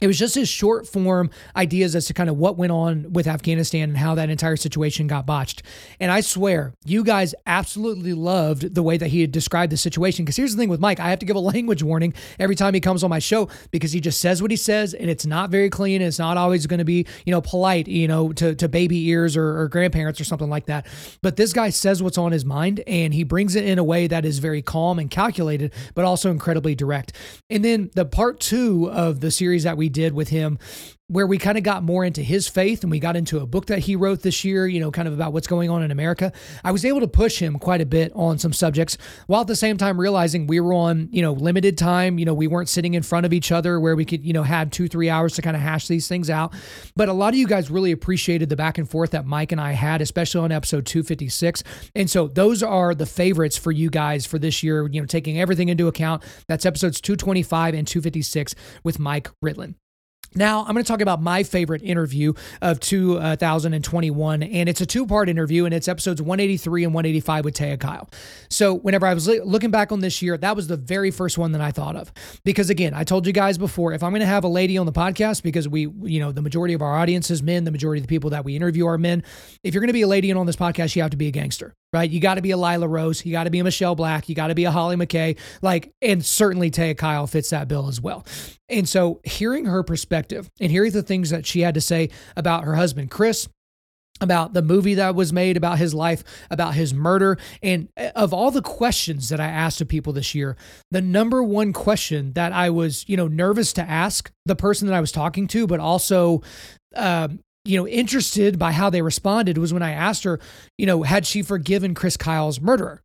[0.00, 3.26] it was just his short form ideas as to kind of what went on with
[3.26, 5.62] Afghanistan and how that entire situation got botched.
[6.00, 10.24] And I swear, you guys absolutely loved the way that he had described the situation.
[10.24, 12.74] Because here's the thing with Mike, I have to give a language warning every time
[12.74, 15.50] he comes on my show because he just says what he says and it's not
[15.50, 16.02] very clean.
[16.02, 19.36] it's not always going to be, you know, polite, you know, to, to baby ears
[19.36, 20.86] or, or grandparents or something like that.
[21.22, 24.06] But this guy says what's on his mind and he brings it in a way
[24.06, 27.12] that is very calm and calculated, but also incredibly direct.
[27.50, 30.58] And then the part two of the series that we did with him
[31.08, 33.66] where we kind of got more into his faith and we got into a book
[33.66, 36.30] that he wrote this year, you know, kind of about what's going on in America.
[36.62, 39.56] I was able to push him quite a bit on some subjects while at the
[39.56, 42.18] same time realizing we were on, you know, limited time.
[42.18, 44.42] You know, we weren't sitting in front of each other where we could, you know,
[44.42, 46.52] had two, three hours to kind of hash these things out.
[46.94, 49.60] But a lot of you guys really appreciated the back and forth that Mike and
[49.60, 51.64] I had, especially on episode 256.
[51.94, 55.40] And so those are the favorites for you guys for this year, you know, taking
[55.40, 56.22] everything into account.
[56.48, 59.76] That's episodes 225 and 256 with Mike Ritland.
[60.34, 65.06] Now, I'm going to talk about my favorite interview of 2021, and it's a two
[65.06, 68.08] part interview, and it's episodes 183 and 185 with Taya Kyle.
[68.50, 71.52] So, whenever I was looking back on this year, that was the very first one
[71.52, 72.12] that I thought of.
[72.44, 74.86] Because, again, I told you guys before, if I'm going to have a lady on
[74.86, 78.00] the podcast, because we, you know, the majority of our audience is men, the majority
[78.00, 79.22] of the people that we interview are men.
[79.62, 81.32] If you're going to be a lady on this podcast, you have to be a
[81.32, 82.10] gangster right?
[82.10, 83.24] You got to be a Lila Rose.
[83.24, 84.28] You got to be a Michelle Black.
[84.28, 85.38] You got to be a Holly McKay.
[85.62, 88.26] Like, and certainly Taya Kyle fits that bill as well.
[88.68, 92.64] And so hearing her perspective and hearing the things that she had to say about
[92.64, 93.48] her husband, Chris,
[94.20, 97.38] about the movie that was made about his life, about his murder.
[97.62, 100.56] And uh, of all the questions that I asked of people this year,
[100.90, 104.94] the number one question that I was, you know, nervous to ask the person that
[104.94, 106.42] I was talking to, but also,
[106.96, 110.40] um, you know, interested by how they responded was when I asked her,
[110.76, 113.02] you know, had she forgiven Chris Kyle's murderer?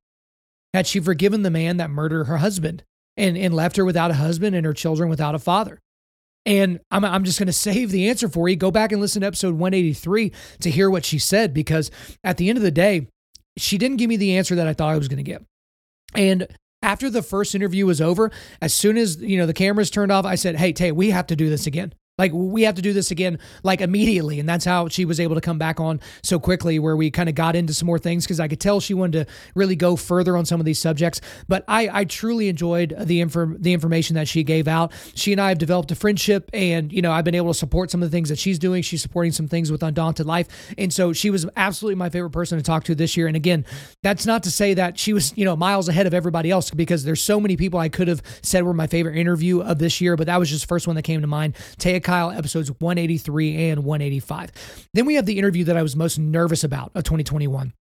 [0.73, 2.83] Had she forgiven the man that murdered her husband
[3.17, 5.79] and, and left her without a husband and her children without a father?
[6.45, 8.55] And I'm, I'm just going to save the answer for you.
[8.55, 11.91] Go back and listen to episode 183 to hear what she said, because
[12.23, 13.07] at the end of the day,
[13.57, 15.43] she didn't give me the answer that I thought I was going to get.
[16.15, 16.47] And
[16.81, 20.25] after the first interview was over, as soon as you know the cameras turned off,
[20.25, 21.93] I said, "Hey, Tay, we have to do this again.
[22.19, 24.39] Like we have to do this again, like immediately.
[24.39, 27.27] And that's how she was able to come back on so quickly, where we kind
[27.27, 29.95] of got into some more things because I could tell she wanted to really go
[29.95, 31.21] further on some of these subjects.
[31.47, 34.91] But I, I truly enjoyed the inform the information that she gave out.
[35.15, 37.89] She and I have developed a friendship, and you know I've been able to support
[37.89, 38.83] some of the things that she's doing.
[38.83, 42.59] She's supporting some things with Undaunted Life, and so she was absolutely my favorite person
[42.59, 43.25] to talk to this year.
[43.25, 43.65] And again,
[44.03, 47.05] that's not to say that she was you know miles ahead of everybody else because
[47.05, 50.15] there's so many people I could have said were my favorite interview of this year,
[50.15, 51.55] but that was just the first one that came to mind.
[51.79, 54.87] Taya Kyle, episodes 183 and 185.
[54.93, 57.73] Then we have the interview that I was most nervous about of 2021.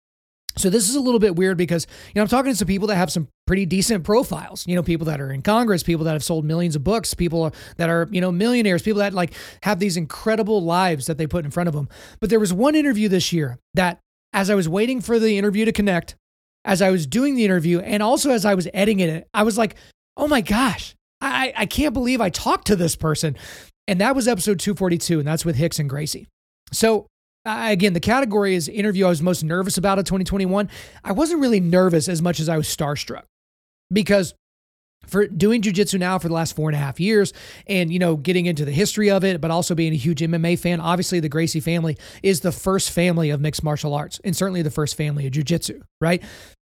[0.56, 2.88] So this is a little bit weird because you know I'm talking to some people
[2.88, 4.66] that have some pretty decent profiles.
[4.66, 7.54] You know, people that are in Congress, people that have sold millions of books, people
[7.76, 9.32] that are you know millionaires, people that like
[9.62, 11.88] have these incredible lives that they put in front of them.
[12.20, 14.00] But there was one interview this year that,
[14.32, 16.16] as I was waiting for the interview to connect,
[16.64, 19.56] as I was doing the interview, and also as I was editing it, I was
[19.56, 19.74] like,
[20.18, 23.36] oh my gosh, I I can't believe I talked to this person.
[23.88, 26.28] And that was episode 242, and that's with Rickson Gracie.
[26.72, 27.06] So,
[27.44, 30.68] uh, again, the category is interview I was most nervous about in 2021.
[31.02, 33.24] I wasn't really nervous as much as I was starstruck
[33.92, 34.34] because
[35.06, 37.32] for doing jujitsu now for the last four and a half years
[37.66, 40.56] and, you know, getting into the history of it, but also being a huge MMA
[40.58, 44.62] fan, obviously the Gracie family is the first family of mixed martial arts and certainly
[44.62, 46.22] the first family of jujitsu, right?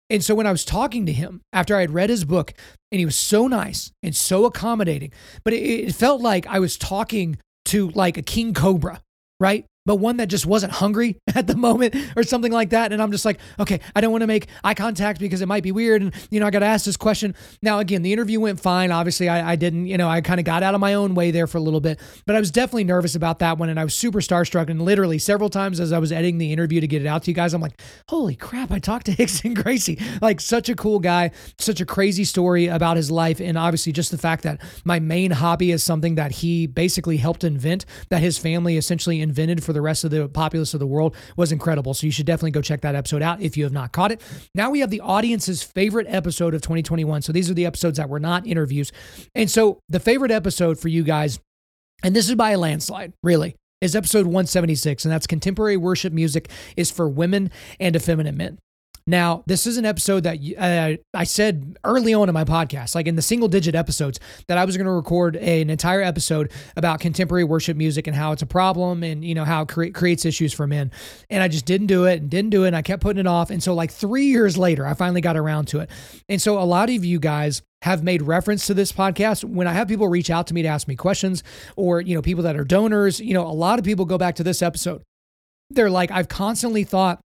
[0.09, 2.55] And so when I was talking to him after I had read his book,
[2.93, 5.13] and he was so nice and so accommodating,
[5.45, 9.03] but it, it felt like I was talking to like a king cobra,
[9.41, 9.65] right?
[9.87, 12.93] But one that just wasn't hungry at the moment or something like that.
[12.93, 15.63] And I'm just like, okay, I don't want to make eye contact because it might
[15.63, 16.03] be weird.
[16.03, 17.35] And, you know, I got to ask this question.
[17.63, 18.93] Now, again, the interview went fine.
[18.93, 21.31] Obviously, I, I didn't, you know, I kind of got out of my own way
[21.31, 23.69] there for a little bit, but I was definitely nervous about that one.
[23.69, 24.69] And I was super starstruck.
[24.69, 27.31] And literally several times as I was editing the interview to get it out to
[27.31, 29.99] you guys, I'm like, holy crap, I talked to Rickson Gracie.
[30.21, 33.41] Like, such a cool guy, such a crazy story about his life.
[33.41, 37.45] And obviously, just the fact that my main hobby is something that he basically helped
[37.45, 41.15] invent, that his family essentially invented for the rest of the populace of the world
[41.37, 41.95] was incredible.
[41.95, 44.23] So you should definitely go check that episode out if you have not caught it.
[44.55, 47.23] Now we have the audience's favorite episode of 2021.
[47.23, 48.91] So these are the episodes that were not interviews.
[49.35, 51.39] And so the favorite episode for you guys,
[52.03, 56.51] and this is by a landslide, really, is episode 176, and that's contemporary worship music
[56.77, 58.59] is for women and effeminate men.
[59.09, 63.07] Now, this is an episode that uh, I said early on in my podcast, like
[63.07, 66.99] in the single digit episodes, that I was going to record an entire episode about
[66.99, 70.25] contemporary worship music and how it's a problem and, you know, how it cre- creates
[70.25, 70.91] issues for men.
[71.31, 72.69] And I just didn't do it and didn't do it.
[72.69, 73.51] And I kept putting it off.
[73.51, 75.91] And so, like three years later, I finally got around to it.
[76.29, 79.73] And so, a lot of you guys have made reference to this podcast when i
[79.73, 81.45] have people reach out to me to ask me questions
[81.77, 84.35] or you know people that are donors you know a lot of people go back
[84.35, 85.03] to this episode
[85.71, 87.21] they're like i've constantly thought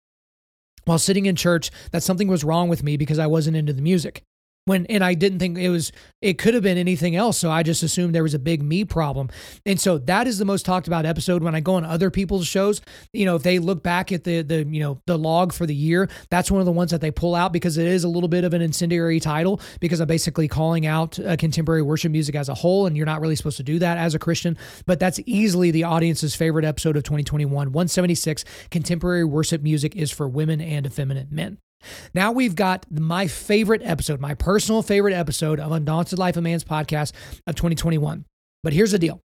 [0.88, 3.83] while sitting in church that something was wrong with me because I wasn't into the
[3.83, 4.24] music
[4.68, 7.38] when and I didn't think it was it could have been anything else.
[7.38, 9.31] So I just assumed there was a big me problem.
[9.66, 11.42] And so that is the most talked about episode.
[11.42, 12.81] When I go on other people's shows
[13.12, 15.74] you know if they look back at the the you know the log for the
[15.74, 18.28] year that's one of the ones that they pull out because it is a little
[18.28, 22.48] bit of an incendiary title because I'm basically calling out uh, contemporary worship music as
[22.48, 24.57] a whole and you're not really supposed to do that as a Christian.
[24.87, 30.28] But that's easily the audience's favorite episode of 2021 176 contemporary worship music is for
[30.28, 31.59] women and effeminate men
[32.14, 36.64] now we've got my favorite episode, my personal favorite episode of Undaunted Life of Man's
[36.64, 37.12] podcast
[37.46, 38.24] of 2021.
[38.62, 39.20] But here's the deal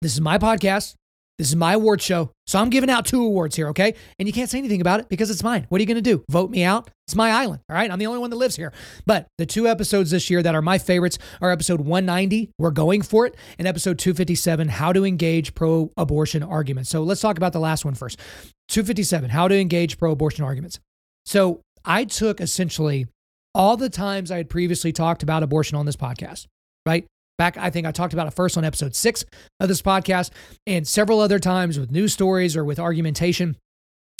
[0.00, 0.94] this is my podcast.
[1.38, 2.30] This is my award show.
[2.46, 3.94] So I'm giving out two awards here, okay?
[4.18, 5.66] And you can't say anything about it because it's mine.
[5.70, 6.22] What are you going to do?
[6.30, 6.90] Vote me out?
[7.06, 7.90] It's my island, all right?
[7.90, 8.72] I'm the only one that lives here.
[9.06, 13.02] But the two episodes this year that are my favorites are episode 190, We're Going
[13.02, 16.90] For It, and episode 257, How to Engage Pro Abortion Arguments.
[16.90, 18.20] So let's talk about the last one first.
[18.68, 20.78] 257, How to Engage Pro Abortion Arguments.
[21.24, 23.06] So I took essentially
[23.54, 26.46] all the times I had previously talked about abortion on this podcast,
[26.86, 27.06] right?
[27.38, 29.24] Back, I think I talked about it first on episode six
[29.58, 30.30] of this podcast
[30.66, 33.56] and several other times with news stories or with argumentation.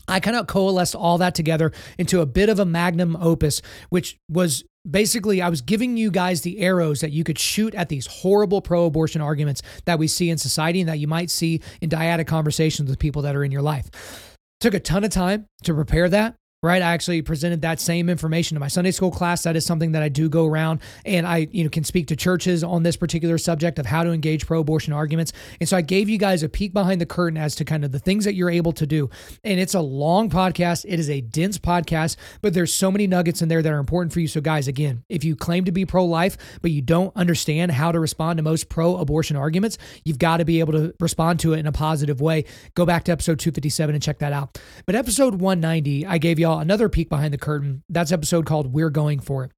[0.09, 4.17] I kind of coalesced all that together into a bit of a magnum opus, which
[4.29, 8.07] was basically I was giving you guys the arrows that you could shoot at these
[8.07, 11.89] horrible pro abortion arguments that we see in society and that you might see in
[11.89, 14.37] dyadic conversations with people that are in your life.
[14.61, 16.81] Took a ton of time to prepare that right?
[16.81, 19.43] I actually presented that same information to my sunday school class.
[19.43, 22.17] That is something that i do go around and i you know can speak to
[22.17, 25.33] churches on this particular subject of how to engage pro-abortion arguments.
[25.59, 27.91] And so i gave you guys a peek behind the curtain as to kind of
[27.91, 29.11] the things that you're able to do.
[29.43, 30.85] And it's a long podcast.
[30.87, 34.13] It is a dense podcast but there's so many nuggets in there that are important
[34.13, 34.29] for you.
[34.29, 37.99] So guys again if you claim to be pro-life but you don't understand how to
[37.99, 41.67] respond to most pro-abortion arguments you've got to be able to respond to it in
[41.67, 42.45] a positive way.
[42.77, 44.61] Go back to episode 257 and check that out.
[44.87, 47.83] But episode 190 i gave y'all another peek behind the curtain.
[47.89, 49.53] That's episode called We're Going For It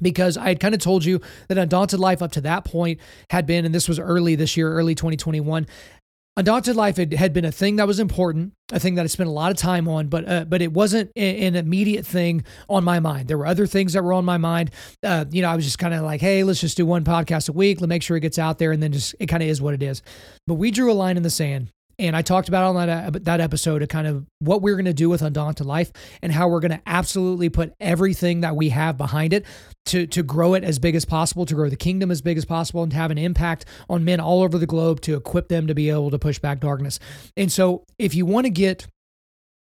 [0.00, 3.46] because I had kind of told you that Undaunted Life up to that point had
[3.46, 5.66] been, and this was early this year, early 2021.
[6.36, 9.32] Undaunted Life had, been a thing that was important, a thing that I spent a
[9.32, 13.28] lot of time on, but uh, but it wasn't an immediate thing on my mind.
[13.28, 14.70] There were other things that were on my mind.
[15.02, 17.48] Uh, you know, I was just kind of like, hey, let's just do one podcast
[17.48, 17.80] a week.
[17.80, 19.74] Let's make sure it gets out there, and then just it kind of is what
[19.74, 20.02] it is.
[20.46, 23.18] But we drew a line in the sand and I talked about on that, uh,
[23.22, 26.48] that episode of kind of what we're going to do with Undaunted Life and how
[26.48, 29.44] we're going to absolutely put everything that we have behind it
[29.86, 32.44] to, to grow it as big as possible, to grow the kingdom as big as
[32.46, 35.66] possible, and to have an impact on men all over the globe to equip them
[35.66, 36.98] to be able to push back darkness.
[37.36, 38.86] And so, if you want to get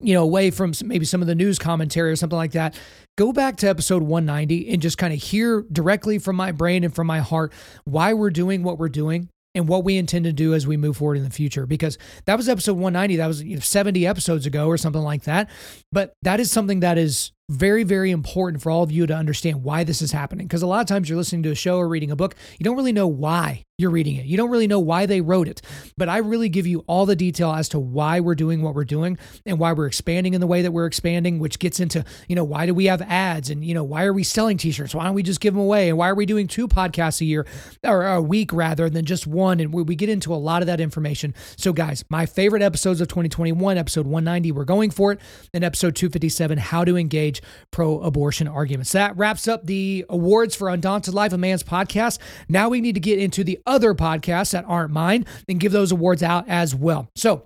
[0.02, 2.78] you know, away from maybe some of the news commentary or something like that,
[3.18, 6.94] go back to episode 190 and just kind of hear directly from my brain and
[6.94, 7.52] from my heart
[7.84, 10.96] why we're doing what we're doing and what we intend to do as we move
[10.96, 14.46] forward in the future because that was episode 190 that was you know, 70 episodes
[14.46, 15.50] ago or something like that.
[15.90, 19.64] But that is something that is very, very important for all of you to understand
[19.64, 20.46] why this is happening.
[20.46, 22.64] Because a lot of times you're listening to a show or reading a book, you
[22.64, 24.26] don't really know why you're reading it.
[24.26, 25.62] You don't really know why they wrote it.
[25.96, 28.84] But I really give you all the detail as to why we're doing what we're
[28.84, 32.36] doing and why we're expanding in the way that we're expanding, which gets into, you
[32.36, 34.94] know, why do we have ads and, you know, why are we selling t shirts?
[34.94, 35.88] Why don't we just give them away?
[35.88, 37.46] And why are we doing two podcasts a year
[37.82, 39.60] or a week rather than just one?
[39.60, 41.34] And we get into a lot of that information.
[41.56, 45.20] So, guys, my favorite episodes of 2021, episode 190, we're going for it,
[45.54, 47.39] and episode 257, how to engage
[47.70, 48.92] pro abortion arguments.
[48.92, 52.18] That wraps up the awards for Undaunted Life, a Man's podcast.
[52.48, 55.92] Now we need to get into the other podcasts that aren't mine and give those
[55.92, 57.08] awards out as well.
[57.14, 57.44] So,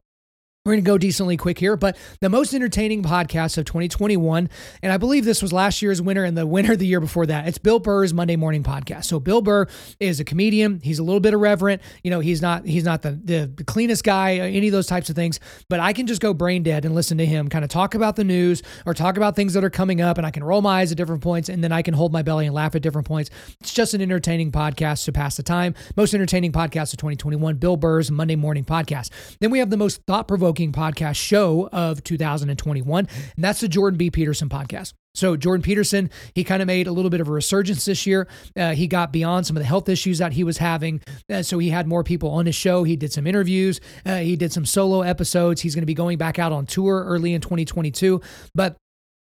[0.66, 4.48] we're going to go decently quick here, but the most entertaining podcast of 2021,
[4.82, 7.46] and I believe this was last year's winner and the winner the year before that.
[7.46, 9.04] It's Bill Burr's Monday Morning Podcast.
[9.04, 9.66] So Bill Burr
[10.00, 10.80] is a comedian.
[10.82, 11.82] He's a little bit irreverent.
[12.02, 15.10] You know, he's not he's not the, the, cleanest guy, uh, any of those types
[15.10, 15.38] of things.
[15.68, 18.16] But I can just go brain dead and listen to him kind of talk about
[18.16, 20.80] the news or talk about things that are coming up, and I can roll my
[20.80, 23.06] eyes at different points, and then I can hold my belly and laugh at different
[23.06, 23.28] points.
[23.60, 25.74] It's just an entertaining podcast to pass the time.
[25.94, 29.10] Most entertaining podcast of 2021, Bill Burr's Monday Morning Podcast.
[29.40, 33.98] Then we have the most thought provoking podcast show of 2021, and that's the Jordan
[33.98, 34.10] B.
[34.10, 34.92] Peterson podcast.
[35.14, 38.26] So Jordan Peterson, he kind of made a little bit of a resurgence this year.
[38.56, 41.58] Uh, he got beyond some of the health issues that he was having, uh, so
[41.58, 42.82] he had more people on his show.
[42.82, 43.80] He did some interviews.
[44.04, 45.60] Uh, he did some solo episodes.
[45.60, 48.20] He's going to be going back out on tour early in 2022.
[48.54, 48.76] But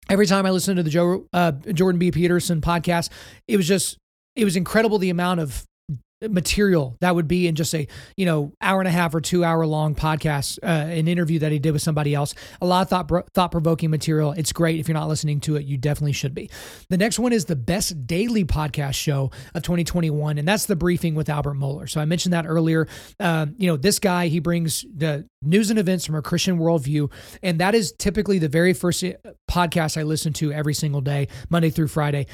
[0.10, 2.12] every time I listened to the Joe uh, Jordan B.
[2.12, 3.10] Peterson podcast,
[3.48, 3.98] it was just
[4.36, 5.64] it was incredible the amount of
[6.30, 9.44] material that would be in just a you know hour and a half or two
[9.44, 12.34] hour long podcast uh, an interview that he did with somebody else.
[12.62, 14.32] A lot of thought thought provoking material.
[14.34, 15.66] It's great if you're not listening to it.
[15.66, 16.50] You definitely should be.
[16.90, 21.16] The next one is the best daily podcast show of 2021 and that's the briefing
[21.16, 22.88] with albert mohler so i mentioned that earlier.
[23.20, 27.12] Uh, you know this guy he brings the news and events from a christian worldview
[27.42, 29.12] and that is typically the very first uh,
[29.50, 32.26] podcast i listen to every single day monday through friday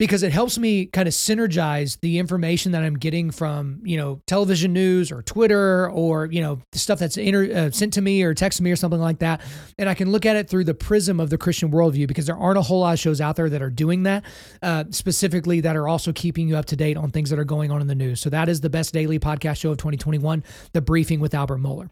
[0.00, 4.22] because it helps me kind of synergize the information that I'm getting from, you know,
[4.26, 8.22] television news or Twitter or, you know, the stuff that's inter- uh, sent to me
[8.22, 9.42] or texted me or something like that.
[9.78, 12.36] And I can look at it through the prism of the Christian worldview because there
[12.36, 14.24] aren't a whole lot of shows out there that are doing that,
[14.62, 17.70] uh, specifically that are also keeping you up to date on things that are going
[17.70, 18.22] on in the news.
[18.22, 21.90] So that is the best daily podcast show of 2021, The Briefing with Albert Mohler.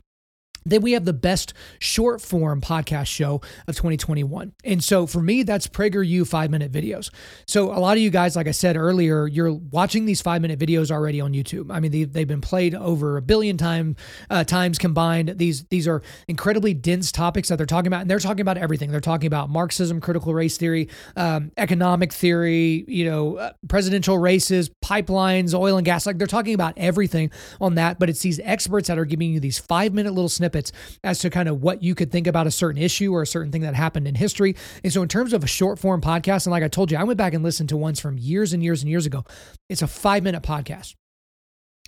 [0.70, 4.52] Then we have the best short form podcast show of 2021.
[4.64, 7.10] And so for me, that's PragerU five minute videos.
[7.46, 10.58] So a lot of you guys, like I said earlier, you're watching these five minute
[10.58, 11.70] videos already on YouTube.
[11.70, 13.96] I mean, they, they've been played over a billion time,
[14.30, 15.38] uh, times combined.
[15.38, 18.02] These, these are incredibly dense topics that they're talking about.
[18.02, 18.90] And they're talking about everything.
[18.90, 24.70] They're talking about Marxism, critical race theory, um, economic theory, you know, uh, presidential races,
[24.84, 26.06] pipelines, oil and gas.
[26.06, 27.98] Like they're talking about everything on that.
[27.98, 30.72] But it's these experts that are giving you these five minute little snippets snippets
[31.04, 33.52] as to kind of what you could think about a certain issue or a certain
[33.52, 34.56] thing that happened in history.
[34.82, 37.04] And so, in terms of a short form podcast, and like I told you, I
[37.04, 39.24] went back and listened to ones from years and years and years ago.
[39.68, 40.94] It's a five minute podcast.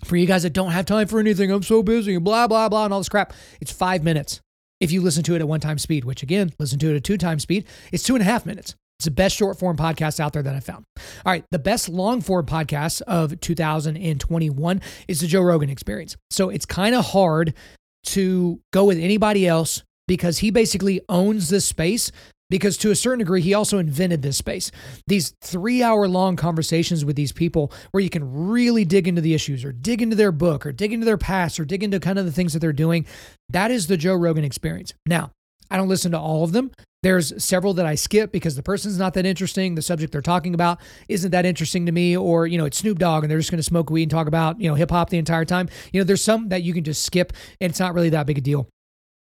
[0.05, 2.69] For you guys that don't have time for anything, I'm so busy, and blah, blah,
[2.69, 3.33] blah, and all this crap.
[3.59, 4.41] It's five minutes.
[4.79, 7.03] If you listen to it at one time speed, which again, listen to it at
[7.03, 8.75] two time speed, it's two and a half minutes.
[8.97, 10.85] It's the best short form podcast out there that I found.
[11.25, 16.17] All right, the best long form podcast of 2021 is the Joe Rogan Experience.
[16.29, 17.55] So it's kind of hard
[18.03, 22.11] to go with anybody else because he basically owns this space
[22.49, 24.71] because to a certain degree he also invented this space.
[25.07, 29.33] These three hour long conversations with these people where you can really dig into the
[29.33, 32.19] issues or dig into their book or dig into their past or dig into kind
[32.19, 33.05] of the things that they're doing
[33.49, 34.93] that is the joe rogan experience.
[35.05, 35.31] Now
[35.71, 36.71] i don't listen to all of them
[37.03, 39.75] there's several that I skip because the person's not that interesting.
[39.75, 42.99] The subject they're talking about isn't that interesting to me, or, you know, it's Snoop
[42.99, 45.09] Dogg and they're just going to smoke weed and talk about, you know, hip hop
[45.09, 45.67] the entire time.
[45.91, 48.37] You know, there's some that you can just skip and it's not really that big
[48.37, 48.67] a deal.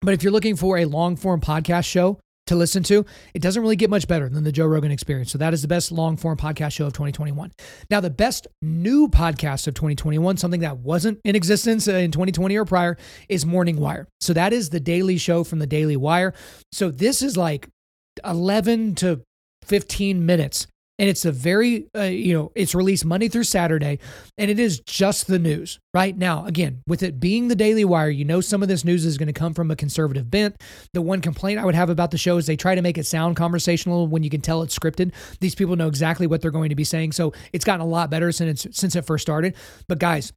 [0.01, 2.19] But if you're looking for a long form podcast show
[2.51, 5.31] to listen to, it doesn't really get much better than the Joe Rogan experience.
[5.31, 7.51] So that is the best long form podcast show of 2021.
[7.89, 12.55] Now, the best new podcast of 2021, something that wasn't in existence uh, in 2020
[12.57, 12.97] or prior,
[13.29, 14.07] is Morning Wire.
[14.19, 16.33] So that is the daily show from the Daily Wire.
[16.71, 17.67] So this is like
[18.25, 19.21] 11 to
[19.63, 20.67] 15 minutes
[20.99, 23.99] and it's a very uh, you know it's released monday through saturday
[24.37, 26.45] and it is just the news right now.
[26.45, 29.27] Again with it being the daily wire you know some of this news is going
[29.27, 30.55] to come from a conservative bent.
[30.93, 33.05] The one complaint i would have about the show is they try to make it
[33.05, 35.13] sound conversational when you can tell it's scripted.
[35.39, 38.09] These people know exactly what they're going to be saying so it's gotten a lot
[38.09, 39.55] better since since it first started.
[39.87, 40.33] But guys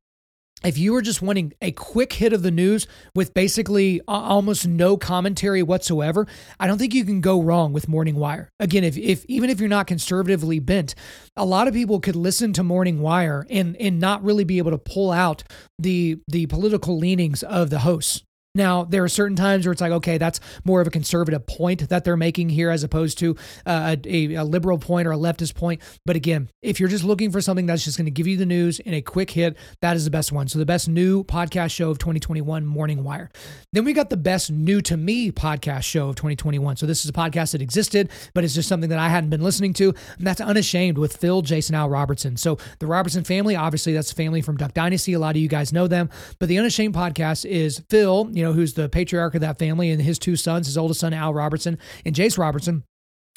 [0.62, 4.66] if you were just wanting a quick hit of the news with basically uh, almost
[4.66, 6.26] no commentary whatsoever,
[6.58, 8.50] I don't think you can go wrong with Morning Wire.
[8.58, 10.94] Again, if, if even if you're not conservatively bent,
[11.36, 14.70] a lot of people could listen to Morning Wire and and not really be able
[14.70, 15.44] to pull out
[15.78, 18.22] the the political leanings of the hosts.
[18.56, 21.88] Now, there are certain times where it's like, okay, that's more of a conservative point
[21.88, 23.34] that they're making here as opposed to
[23.66, 25.82] uh, a, a, liberal point or a leftist point.
[26.06, 28.46] But again, if you're just looking for something that's just going to give you the
[28.46, 30.46] news in a quick hit, that is the best one.
[30.46, 33.28] So, the best new podcast show of 2021, Morning Wire.
[33.72, 36.76] Then we got the best new to me podcast show of 2021.
[36.76, 39.42] So, this is a podcast that existed, but it's just something that I hadn't been
[39.42, 39.92] listening to.
[40.18, 42.36] And that's Unashamed with Phil, Jason, Al Robertson.
[42.36, 45.14] So, the Robertson family, obviously, that's family from Duck Dynasty.
[45.14, 46.08] A lot of you guys know them.
[46.38, 50.18] But the Unashamed podcast is Phil, you who's the patriarch of that family, and his
[50.18, 52.84] two sons, his oldest son Al Robertson and Jase Robertson.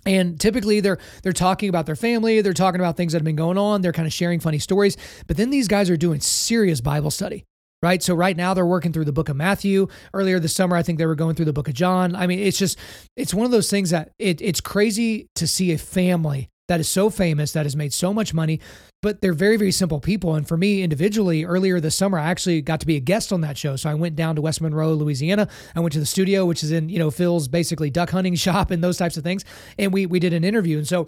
[0.05, 3.35] And typically they're they're talking about their family, they're talking about things that have been
[3.35, 4.97] going on, they're kind of sharing funny stories.
[5.27, 7.45] But then these guys are doing serious Bible study
[7.81, 8.01] right?
[8.01, 9.87] So right now they're working through the book of Matthew.
[10.13, 12.15] Earlier this summer, I think they were going through the book of John.
[12.15, 12.77] I mean, it's just
[13.15, 16.89] it's one of those things that it, it's crazy to see a family that is
[16.89, 18.59] so famous, that has made so much money,
[19.01, 20.35] but they're very, very simple people.
[20.35, 23.41] And for me individually, earlier this summer, I actually got to be a guest on
[23.41, 23.75] that show.
[23.75, 25.47] So I went down to West Monroe, Louisiana.
[25.75, 28.71] I went to the studio, which is in, you know, Phil's basically duck hunting shop
[28.71, 29.45] and those types of things.
[29.77, 30.77] And we we did an interview.
[30.77, 31.07] And so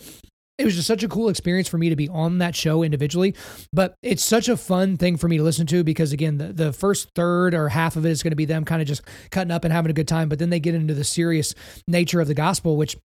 [0.60, 3.34] it was just such a cool experience for me to be on that show individually.
[3.72, 6.74] But it's such a fun thing for me to listen to because, again, the, the
[6.74, 9.01] first third or half of it is going to be them kind of just
[9.32, 10.28] cutting up and having a good time.
[10.28, 11.55] But then they get into the serious
[11.88, 12.97] nature of the gospel, which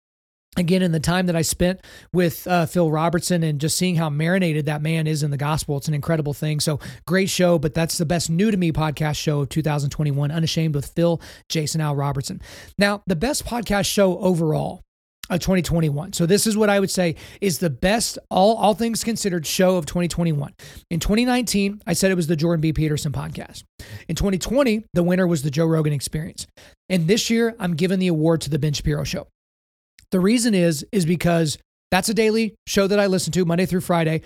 [0.57, 1.81] again in the time that i spent
[2.13, 5.77] with uh, phil robertson and just seeing how marinated that man is in the gospel
[5.77, 6.61] it's an incredible thing.
[6.61, 10.75] So great show but that's the best new to me podcast show of 2021 unashamed
[10.75, 12.41] with phil jason al robertson.
[12.79, 14.83] Now the best podcast show overall
[15.31, 19.05] of 2021 so this is what i would say is the best all all things
[19.05, 20.53] considered show of 2021
[20.91, 22.73] in 2019 i said it was the jordan b.
[22.73, 23.63] Peterson podcast.
[24.09, 26.47] In 2020 the winner was the joe rogan experience.
[26.89, 29.29] And this year i'm giving the award to the ben shapiro show
[30.13, 31.59] the reason is is because
[31.91, 34.23] that's a daily show that I listen to Monday through Friday.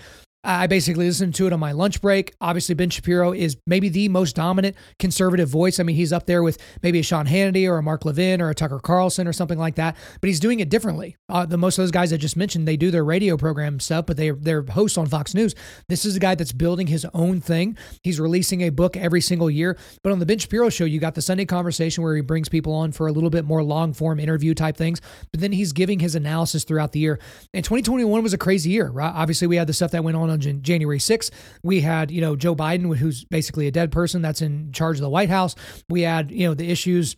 [0.47, 2.33] I basically listen to it on my lunch break.
[2.41, 5.81] Obviously, Ben Shapiro is maybe the most dominant conservative voice.
[5.81, 8.49] I mean, he's up there with maybe a Sean Hannity or a Mark Levin or
[8.49, 11.17] a Tucker Carlson or something like that, but he's doing it differently.
[11.29, 14.07] Uh, the most of those guys I just mentioned, they do their radio program stuff,
[14.07, 15.57] but they, they're hosts on Fox News.
[15.89, 17.77] This is a guy that's building his own thing.
[18.05, 19.77] He's releasing a book every single year.
[20.05, 22.73] But on the Ben Shapiro show, you got the Sunday conversation where he brings people
[22.73, 25.01] on for a little bit more long form interview type things,
[25.33, 27.19] but then he's giving his analysis throughout the year.
[27.53, 29.13] And 2021 was a crazy year, right?
[29.13, 31.31] Obviously, we had the stuff that went on on January 6th.
[31.63, 35.03] We had, you know, Joe Biden, who's basically a dead person that's in charge of
[35.03, 35.55] the White House.
[35.89, 37.17] We had, you know, the issues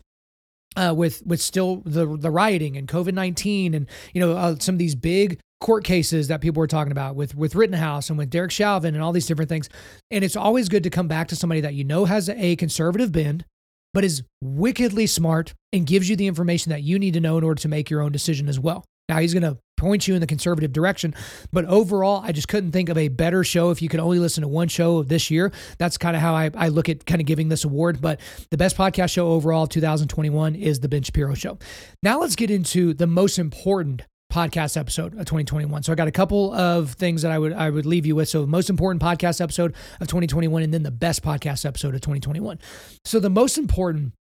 [0.75, 4.75] uh, with with still the the rioting and COVID nineteen and you know uh, some
[4.75, 8.29] of these big court cases that people were talking about with with Rittenhouse and with
[8.29, 9.69] Derek Chauvin and all these different things.
[10.11, 13.11] And it's always good to come back to somebody that you know has a conservative
[13.11, 13.45] bend,
[13.93, 17.43] but is wickedly smart and gives you the information that you need to know in
[17.43, 18.85] order to make your own decision as well.
[19.09, 21.15] Now he's going to point you in the conservative direction.
[21.51, 24.41] But overall, I just couldn't think of a better show if you could only listen
[24.43, 25.51] to one show of this year.
[25.79, 28.01] That's kind of how I, I look at kind of giving this award.
[28.01, 28.19] But
[28.51, 31.57] the best podcast show overall 2021 is The Ben Shapiro Show.
[32.03, 35.81] Now let's get into the most important podcast episode of 2021.
[35.81, 38.29] So I got a couple of things that I would I would leave you with.
[38.29, 42.59] So most important podcast episode of 2021 and then the best podcast episode of 2021.
[43.05, 44.13] So the most important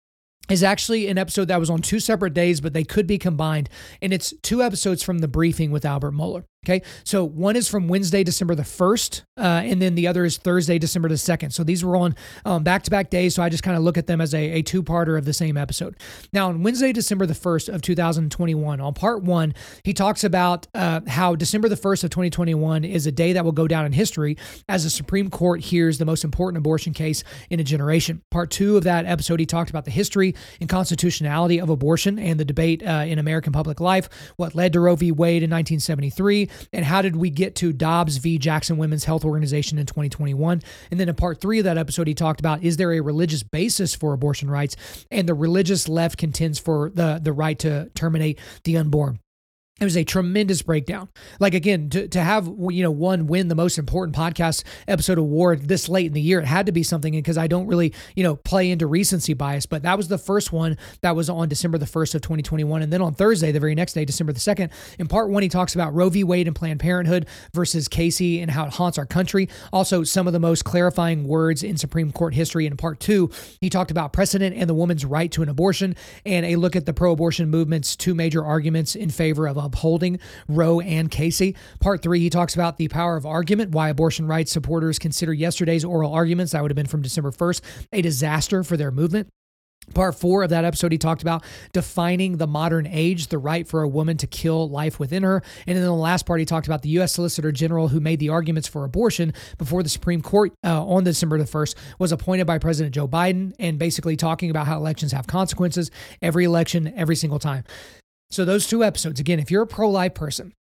[0.50, 3.70] is actually an episode that was on two separate days, but they could be combined.
[4.02, 6.46] And it's two episodes from the briefing with Albert Mohler.
[6.66, 6.82] Okay.
[7.06, 10.78] So one is from Wednesday, December the 1st, uh, and then the other is Thursday,
[10.78, 11.54] December the 2nd.
[11.54, 12.16] So these were on
[12.64, 13.36] back to back days.
[13.36, 15.32] So I just kind of look at them as a, a two parter of the
[15.32, 15.96] same episode.
[16.34, 19.54] Now, on Wednesday, December the 1st of 2021, on part one,
[19.84, 23.54] he talks about uh, how December the 1st of 2021 is a day that will
[23.54, 24.36] go down in history
[24.68, 28.22] as the Supreme Court hears the most important abortion case in a generation.
[28.30, 32.38] Part two of that episode, he talked about the history and constitutionality of abortion and
[32.38, 35.14] the debate uh, in American public life, what led to Roe v.
[35.14, 38.38] Wade in 1973 and how did we get to Dobbs v.
[38.38, 40.62] Jackson Women's Health Organization in 2021?
[40.92, 43.44] And then in part three of that episode, he talked about is there a religious
[43.44, 44.76] basis for abortion rights?
[45.12, 49.20] And the religious left contends for the, the right to terminate the unborn.
[49.80, 51.10] It was a tremendous breakdown.
[51.40, 55.68] Like again, to, to have you know one win the most important podcast episode award
[55.68, 57.14] this late in the year, it had to be something.
[57.14, 60.52] Because I don't really you know play into recency bias, but that was the first
[60.52, 63.76] one that was on December the first of 2021, and then on Thursday, the very
[63.76, 64.72] next day, December the second.
[64.98, 66.24] In part one, he talks about Roe v.
[66.24, 69.48] Wade and Planned Parenthood versus Casey and how it haunts our country.
[69.72, 72.66] Also, some of the most clarifying words in Supreme Court history.
[72.66, 73.30] In part two,
[73.62, 76.86] he talked about precedent and the woman's right to an abortion, and a look at
[76.86, 81.56] the pro-abortion movement's two major arguments in favor of upholding Roe and Casey.
[81.80, 85.86] Part three, he talks about the power of argument, why abortion rights supporters consider yesterday's
[85.86, 87.62] oral arguments, that would have been from December 1st,
[87.94, 89.30] a disaster for their movement.
[89.94, 93.84] Part four of that episode, he talked about defining the modern age, the right for
[93.84, 95.42] a woman to kill life within her.
[95.66, 97.14] And then the last part, he talked about the U.S.
[97.14, 101.38] Solicitor General who made the arguments for abortion before the Supreme Court uh, on December
[101.38, 105.26] the 1st was appointed by President Joe Biden and basically talking about how elections have
[105.26, 105.90] consequences
[106.22, 107.64] every election, every single time.
[108.30, 110.54] So those two episodes, again, if you're a pro-life person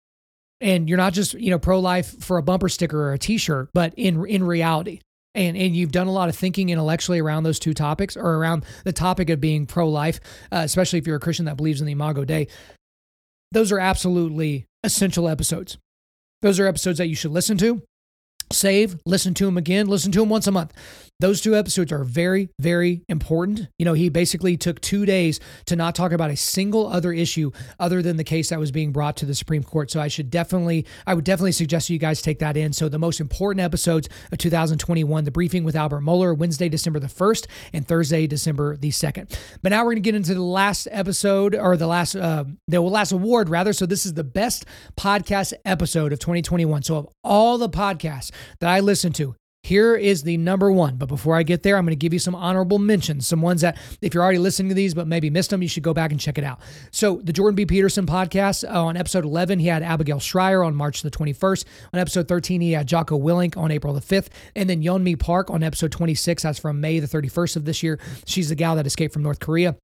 [0.60, 3.94] and you're not just, you know, pro-life for a bumper sticker or a t-shirt, but
[3.96, 5.00] in in reality,
[5.34, 8.64] and and you've done a lot of thinking intellectually around those two topics or around
[8.84, 10.20] the topic of being pro-life,
[10.52, 12.48] uh, especially if you're a Christian that believes in the Imago Dei,
[13.52, 15.78] those are absolutely essential episodes.
[16.42, 17.82] Those are episodes that you should listen to,
[18.52, 20.72] save, listen to them again, listen to them once a month.
[21.20, 23.68] Those two episodes are very, very important.
[23.78, 27.52] You know, he basically took two days to not talk about a single other issue
[27.78, 29.92] other than the case that was being brought to the Supreme Court.
[29.92, 32.72] So I should definitely, I would definitely suggest you guys take that in.
[32.72, 37.06] So the most important episodes of 2021, the briefing with Albert Mohler, Wednesday, December the
[37.06, 39.38] 1st, and Thursday, December the 2nd.
[39.62, 42.80] But now we're going to get into the last episode or the last, uh, the
[42.80, 43.72] last award rather.
[43.72, 46.82] So this is the best podcast episode of 2021.
[46.82, 50.96] So of all the podcasts that I listen to, here is the number one.
[50.96, 53.62] But before I get there, I'm going to give you some honorable mentions, some ones
[53.62, 56.10] that, if you're already listening to these but maybe missed them, you should go back
[56.10, 56.60] and check it out.
[56.90, 57.64] So, the Jordan B.
[57.64, 61.64] Peterson podcast uh, on episode 11, he had Abigail Shrier on March the 21st.
[61.94, 64.28] On episode 13, he had Jocko Willink on April the 5th.
[64.54, 67.98] And then Yeonmi Park on episode 26, that's from May the 31st of this year.
[68.26, 69.76] She's the gal that escaped from North Korea.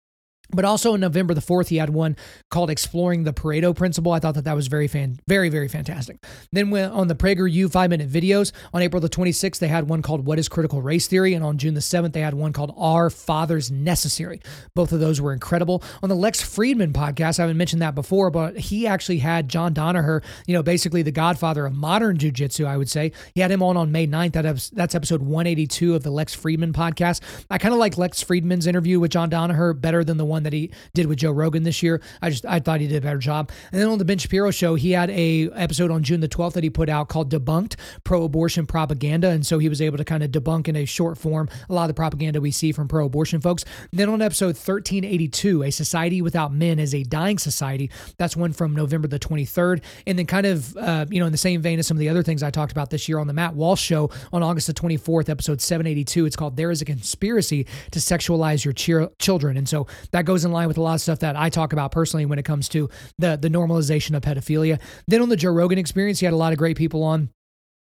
[0.53, 2.17] But also in November the 4th, he had one
[2.51, 4.13] called Exploring the Pareto Principle.
[4.13, 6.25] I thought that that was very, fan, very, very fantastic.
[6.53, 8.53] Then on the PragerU five minute videos.
[8.75, 11.35] On April the 26th, they had one called What is Critical Race Theory?
[11.35, 14.41] And on June the 7th, they had one called Are Fathers Necessary?
[14.75, 15.83] Both of those were incredible.
[16.03, 19.75] On the Lex Fridman podcast, I haven't mentioned that before, but he actually had John
[19.75, 23.13] Danaher, you know, basically the godfather of modern jujitsu, I would say.
[23.35, 24.33] He had him on on May 9th.
[24.33, 27.21] That, that's episode 182 of the Lex Fridman podcast.
[27.51, 30.53] I kind of like Lex Fridman's interview with John Danaher better than the one that
[30.53, 32.01] he did with Joe Rogan this year.
[32.23, 33.51] I just I thought he did a better job.
[33.73, 36.55] And then on the Ben Shapiro show, he had a episode on June the 12th
[36.55, 39.29] that he put out called Debunked Pro-Abortion Propaganda.
[39.29, 41.83] And so he was able to kind of debunk in a short form a lot
[41.83, 43.65] of the propaganda we see from pro-abortion folks.
[43.91, 47.91] And then on episode 1382, A Society Without Men is a Dying Society.
[48.19, 49.83] That's one from November the 23rd.
[50.07, 52.09] And then kind of, uh, you know, in the same vein as some of the
[52.09, 54.75] other things I talked about this year on the Matt Walsh show on August the
[54.75, 59.57] 24th, episode 782, it's called There is a Conspiracy to Sexualize Your Ch- Children.
[59.57, 61.91] And so that goes in line with a lot of stuff that I talk about
[61.91, 64.81] personally when it comes to the the normalization of pedophilia.
[65.09, 67.31] Then on the Joe Rogan experience, he had a lot of great people on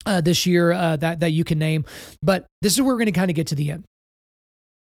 [0.08, 1.86] uh, this year uh, that that you can name.
[2.24, 3.86] But this is where we're going to kind of get to the end.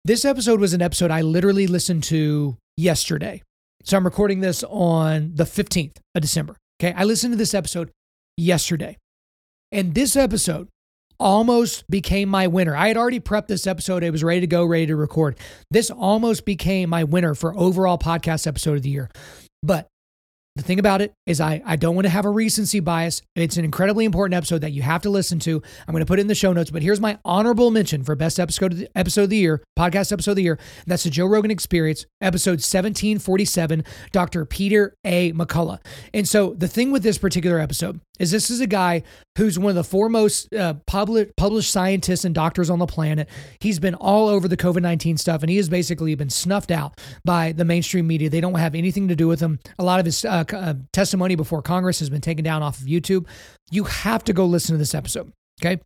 [0.03, 3.43] This episode was an episode I literally listened to yesterday.
[3.83, 6.57] So I'm recording this on the 15th of December.
[6.81, 6.93] Okay.
[6.97, 7.91] I listened to this episode
[8.35, 8.97] yesterday.
[9.71, 10.69] And this episode
[11.19, 12.75] almost became my winner.
[12.75, 14.03] I had already prepped this episode.
[14.03, 15.37] It was ready to go, ready to record.
[15.71, 19.09] This almost became my winner for overall podcast episode of the year.
[19.61, 19.87] But
[20.55, 23.23] the thing about it is I, I don't want to have a recency bias.
[23.35, 25.63] It's an incredibly important episode that you have to listen to.
[25.87, 28.13] I'm going to put it in the show notes, but here's my honorable mention for
[28.13, 30.59] best episode of the, episode of the year, podcast episode of the year.
[30.85, 34.45] That's the Joe Rogan Experience, episode 1747, Dr.
[34.45, 35.31] Peter A.
[35.31, 35.79] McCullough.
[36.13, 39.01] And so the thing with this particular episode is this is a guy
[39.37, 43.27] who's one of the foremost uh, public, published scientists and doctors on the planet.
[43.59, 46.99] He's been all over the COVID 19 stuff, and he has basically been snuffed out
[47.25, 48.29] by the mainstream media.
[48.29, 49.59] They don't have anything to do with him.
[49.79, 52.85] A lot of his uh, uh, testimony before Congress has been taken down off of
[52.85, 53.27] YouTube.
[53.71, 55.31] You have to go listen to this episode.
[55.61, 55.81] Okay.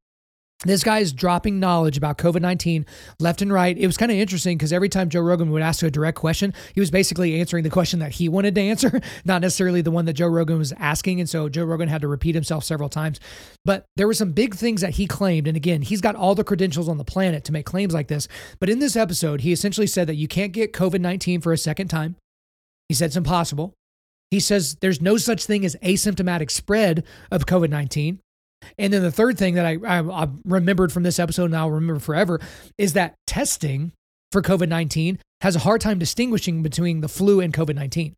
[0.66, 2.88] This guy is dropping knowledge about COVID 19
[3.20, 3.78] left and right.
[3.78, 6.52] It was kind of interesting because every time Joe Rogan would ask a direct question,
[6.74, 10.06] he was basically answering the question that he wanted to answer, not necessarily the one
[10.06, 11.20] that Joe Rogan was asking.
[11.20, 13.20] And so Joe Rogan had to repeat himself several times.
[13.66, 15.48] But there were some big things that he claimed.
[15.48, 18.28] And again, he's got all the credentials on the planet to make claims like this.
[18.60, 21.58] But in this episode, he essentially said that you can't get COVID 19 for a
[21.58, 22.16] second time.
[22.90, 23.76] He said it's impossible.
[24.32, 28.22] He says there's no such thing as asymptomatic spread of COVID 19.
[28.78, 31.72] And then the third thing that I, I, I remembered from this episode and I'll
[31.72, 32.40] remember forever
[32.78, 33.92] is that testing
[34.32, 38.16] for COVID 19 has a hard time distinguishing between the flu and COVID 19.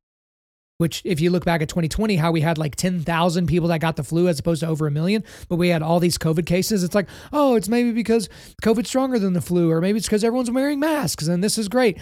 [0.78, 3.98] Which, if you look back at 2020, how we had like 10,000 people that got
[3.98, 6.86] the flu as opposed to over a million, but we had all these COVID cases.
[6.86, 8.30] It's like, oh, it's maybe because
[8.64, 11.68] COVID's stronger than the flu, or maybe it's because everyone's wearing masks and this is
[11.68, 11.98] great.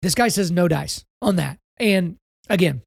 [0.00, 1.58] This guy says no dice on that.
[1.78, 2.16] And
[2.48, 2.80] again,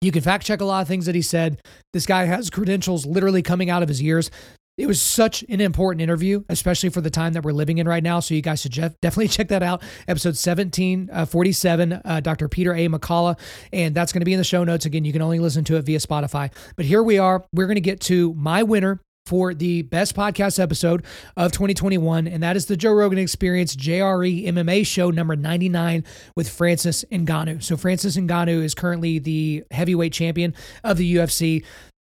[0.00, 1.60] you can fact check a lot of things that he said.
[1.92, 4.30] This guy has credentials literally coming out of his ears.
[4.76, 8.02] It was such an important interview, especially for the time that we're living in right
[8.02, 8.18] now.
[8.18, 9.82] So you guys should definitely check that out.
[10.08, 12.48] Episode 1747, uh, uh, Dr.
[12.48, 12.88] Peter A.
[12.88, 13.38] McCullough.
[13.72, 14.84] And that's going to be in the show notes.
[14.84, 16.52] Again, you can only listen to it via Spotify.
[16.74, 17.44] But here we are.
[17.52, 21.04] We're going to get to my winner for the best podcast episode
[21.36, 26.04] of 2021, and that is the Joe Rogan Experience JRE MMA show number 99
[26.36, 27.62] with Francis Ngannou.
[27.62, 31.64] So Francis Ngannou is currently the heavyweight champion of the UFC.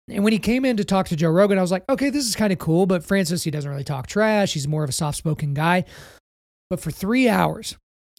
[0.09, 2.27] And when he came in to talk to Joe Rogan, I was like, okay, this
[2.27, 4.55] is kind of cool, but Francis, he doesn't really talk trash.
[4.55, 5.85] He's more of a soft spoken guy.
[6.71, 7.77] But for three hours,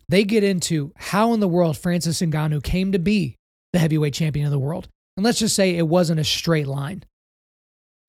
[0.08, 3.36] they get into how in the world Francis Ngannou came to be
[3.74, 4.88] the heavyweight champion of the world.
[5.18, 7.04] And let's just say it wasn't a straight line.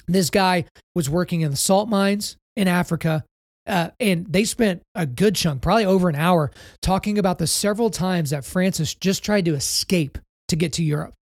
[0.07, 3.25] This guy was working in the salt mines in Africa.
[3.67, 6.53] Uh, and they spent a good chunk, probably over an hour,
[6.83, 11.15] talking about the several times that Francis just tried to escape to get to Europe,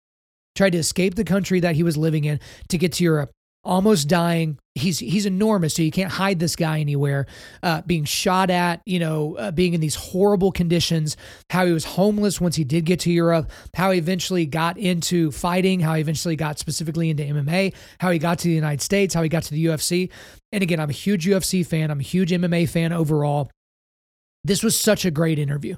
[0.57, 3.31] tried to escape the country that he was living in to get to Europe
[3.65, 4.59] almost dying.
[4.75, 7.27] He's he's enormous, so you can't hide this guy anywhere.
[7.63, 11.19] Uh, being shot at, you know, uh, being in these horrible conditions.
[11.51, 13.51] How he was homeless once he did get to Europe.
[13.75, 15.81] How he eventually got into fighting.
[15.81, 17.75] How he eventually got specifically into MMA.
[18.01, 19.13] How he got to the United States.
[19.13, 20.11] How he got to the UFC.
[20.53, 21.91] And again, I'm a huge UFC fan.
[21.91, 23.51] I'm a huge MMA fan overall.
[24.43, 25.77] This was such a great interview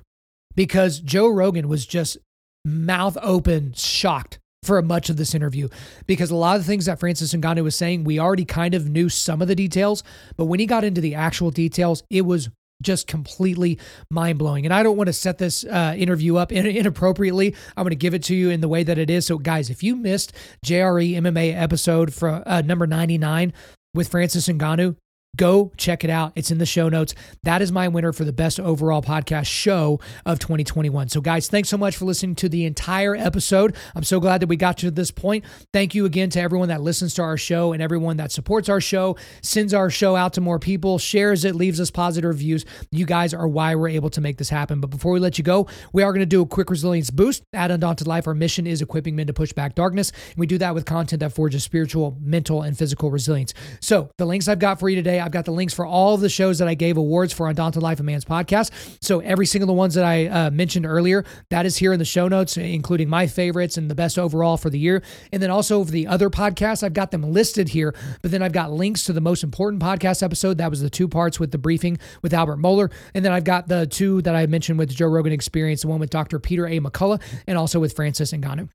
[0.54, 2.16] because Joe Rogan was just
[2.64, 5.68] mouth open, shocked for much of this interview
[6.06, 8.88] because a lot of the things that Francis Ngannou was saying, we already kind of
[8.88, 10.02] knew some of the details,
[10.36, 12.48] but when he got into the actual details, it was
[12.82, 13.78] just completely
[14.10, 14.64] mind blowing.
[14.64, 17.54] And I don't want to set this uh, interview up inappropriately.
[17.76, 19.26] I'm going to give it to you in the way that it is.
[19.26, 20.32] So, guys, if you missed
[20.64, 23.52] JRE MMA episode for uh, number 99
[23.94, 24.96] with Francis Ngannou,
[25.36, 26.32] Go check it out.
[26.36, 27.14] It's in the show notes.
[27.42, 31.08] That is my winner for the best overall podcast show of 2021.
[31.08, 33.76] So, guys, thanks so much for listening to the entire episode.
[33.94, 35.44] I'm so glad that we got to this point.
[35.72, 38.80] Thank you again to everyone that listens to our show and everyone that supports our
[38.80, 42.64] show, sends our show out to more people, shares it, leaves us positive reviews.
[42.90, 44.80] You guys are why we're able to make this happen.
[44.80, 47.42] But before we let you go, we are going to do a quick resilience boost
[47.52, 48.26] at Undaunted Life.
[48.26, 50.10] Our mission is equipping men to push back darkness.
[50.10, 53.54] And we do that with content that forges spiritual, mental, and physical resilience.
[53.80, 56.20] So, the links I've got for you today, I've got the links for all of
[56.20, 58.70] the shows that I gave awards for on Undaunted Life of Man's podcast.
[59.00, 62.04] So every single the ones that I uh, mentioned earlier, that is here in the
[62.04, 65.02] show notes, including my favorites and the best overall for the year.
[65.32, 68.52] And then also for the other podcasts, I've got them listed here, but then I've
[68.52, 70.58] got links to the most important podcast episode.
[70.58, 72.92] That was the two parts with the briefing with Albert Mohler.
[73.14, 76.00] And then I've got the two that I mentioned with Joe Rogan Experience, the one
[76.00, 76.38] with Dr.
[76.38, 76.80] Peter A.
[76.80, 78.68] McCullough and also with Francis Ngannou.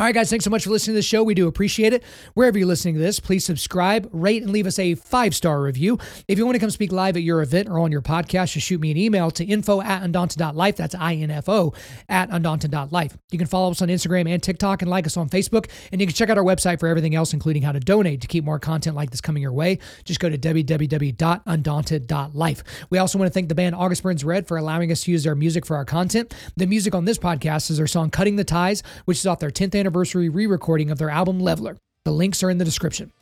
[0.00, 1.22] All right, guys, thanks so much for listening to the show.
[1.22, 2.02] We do appreciate it.
[2.34, 6.00] Wherever you're listening to this, please subscribe, rate, and leave us a five star review.
[6.26, 8.66] If you want to come speak live at your event or on your podcast, just
[8.66, 10.74] shoot me an email to info at undaunted.life.
[10.74, 11.74] That's I N F O
[12.08, 13.16] at undaunted.life.
[13.30, 15.70] You can follow us on Instagram and TikTok and like us on Facebook.
[15.92, 18.26] And you can check out our website for everything else, including how to donate to
[18.26, 19.78] keep more content like this coming your way.
[20.04, 22.62] Just go to www.undauntedlife.
[22.90, 25.22] We also want to thank the band August Burns Red for allowing us to use
[25.22, 26.34] their music for our content.
[26.56, 29.50] The music on this podcast is their song Cutting the Ties, which is off their
[29.50, 31.76] 10th anniversary re recording of their album Leveler.
[32.06, 33.12] The links are in the description.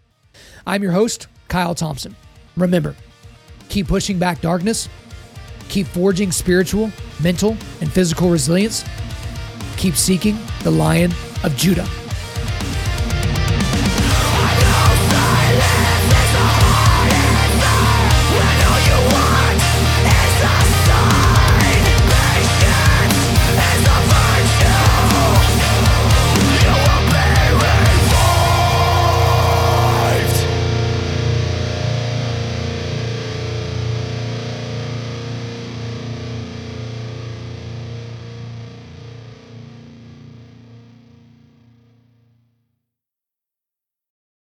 [0.64, 2.14] I'm your host, Kyle Thompson.
[2.56, 2.94] Remember,
[3.68, 4.88] keep pushing back darkness,
[5.68, 8.84] keep forging spiritual, mental, and physical resilience,
[9.76, 11.10] keep seeking the Lion
[11.42, 12.01] of Judah.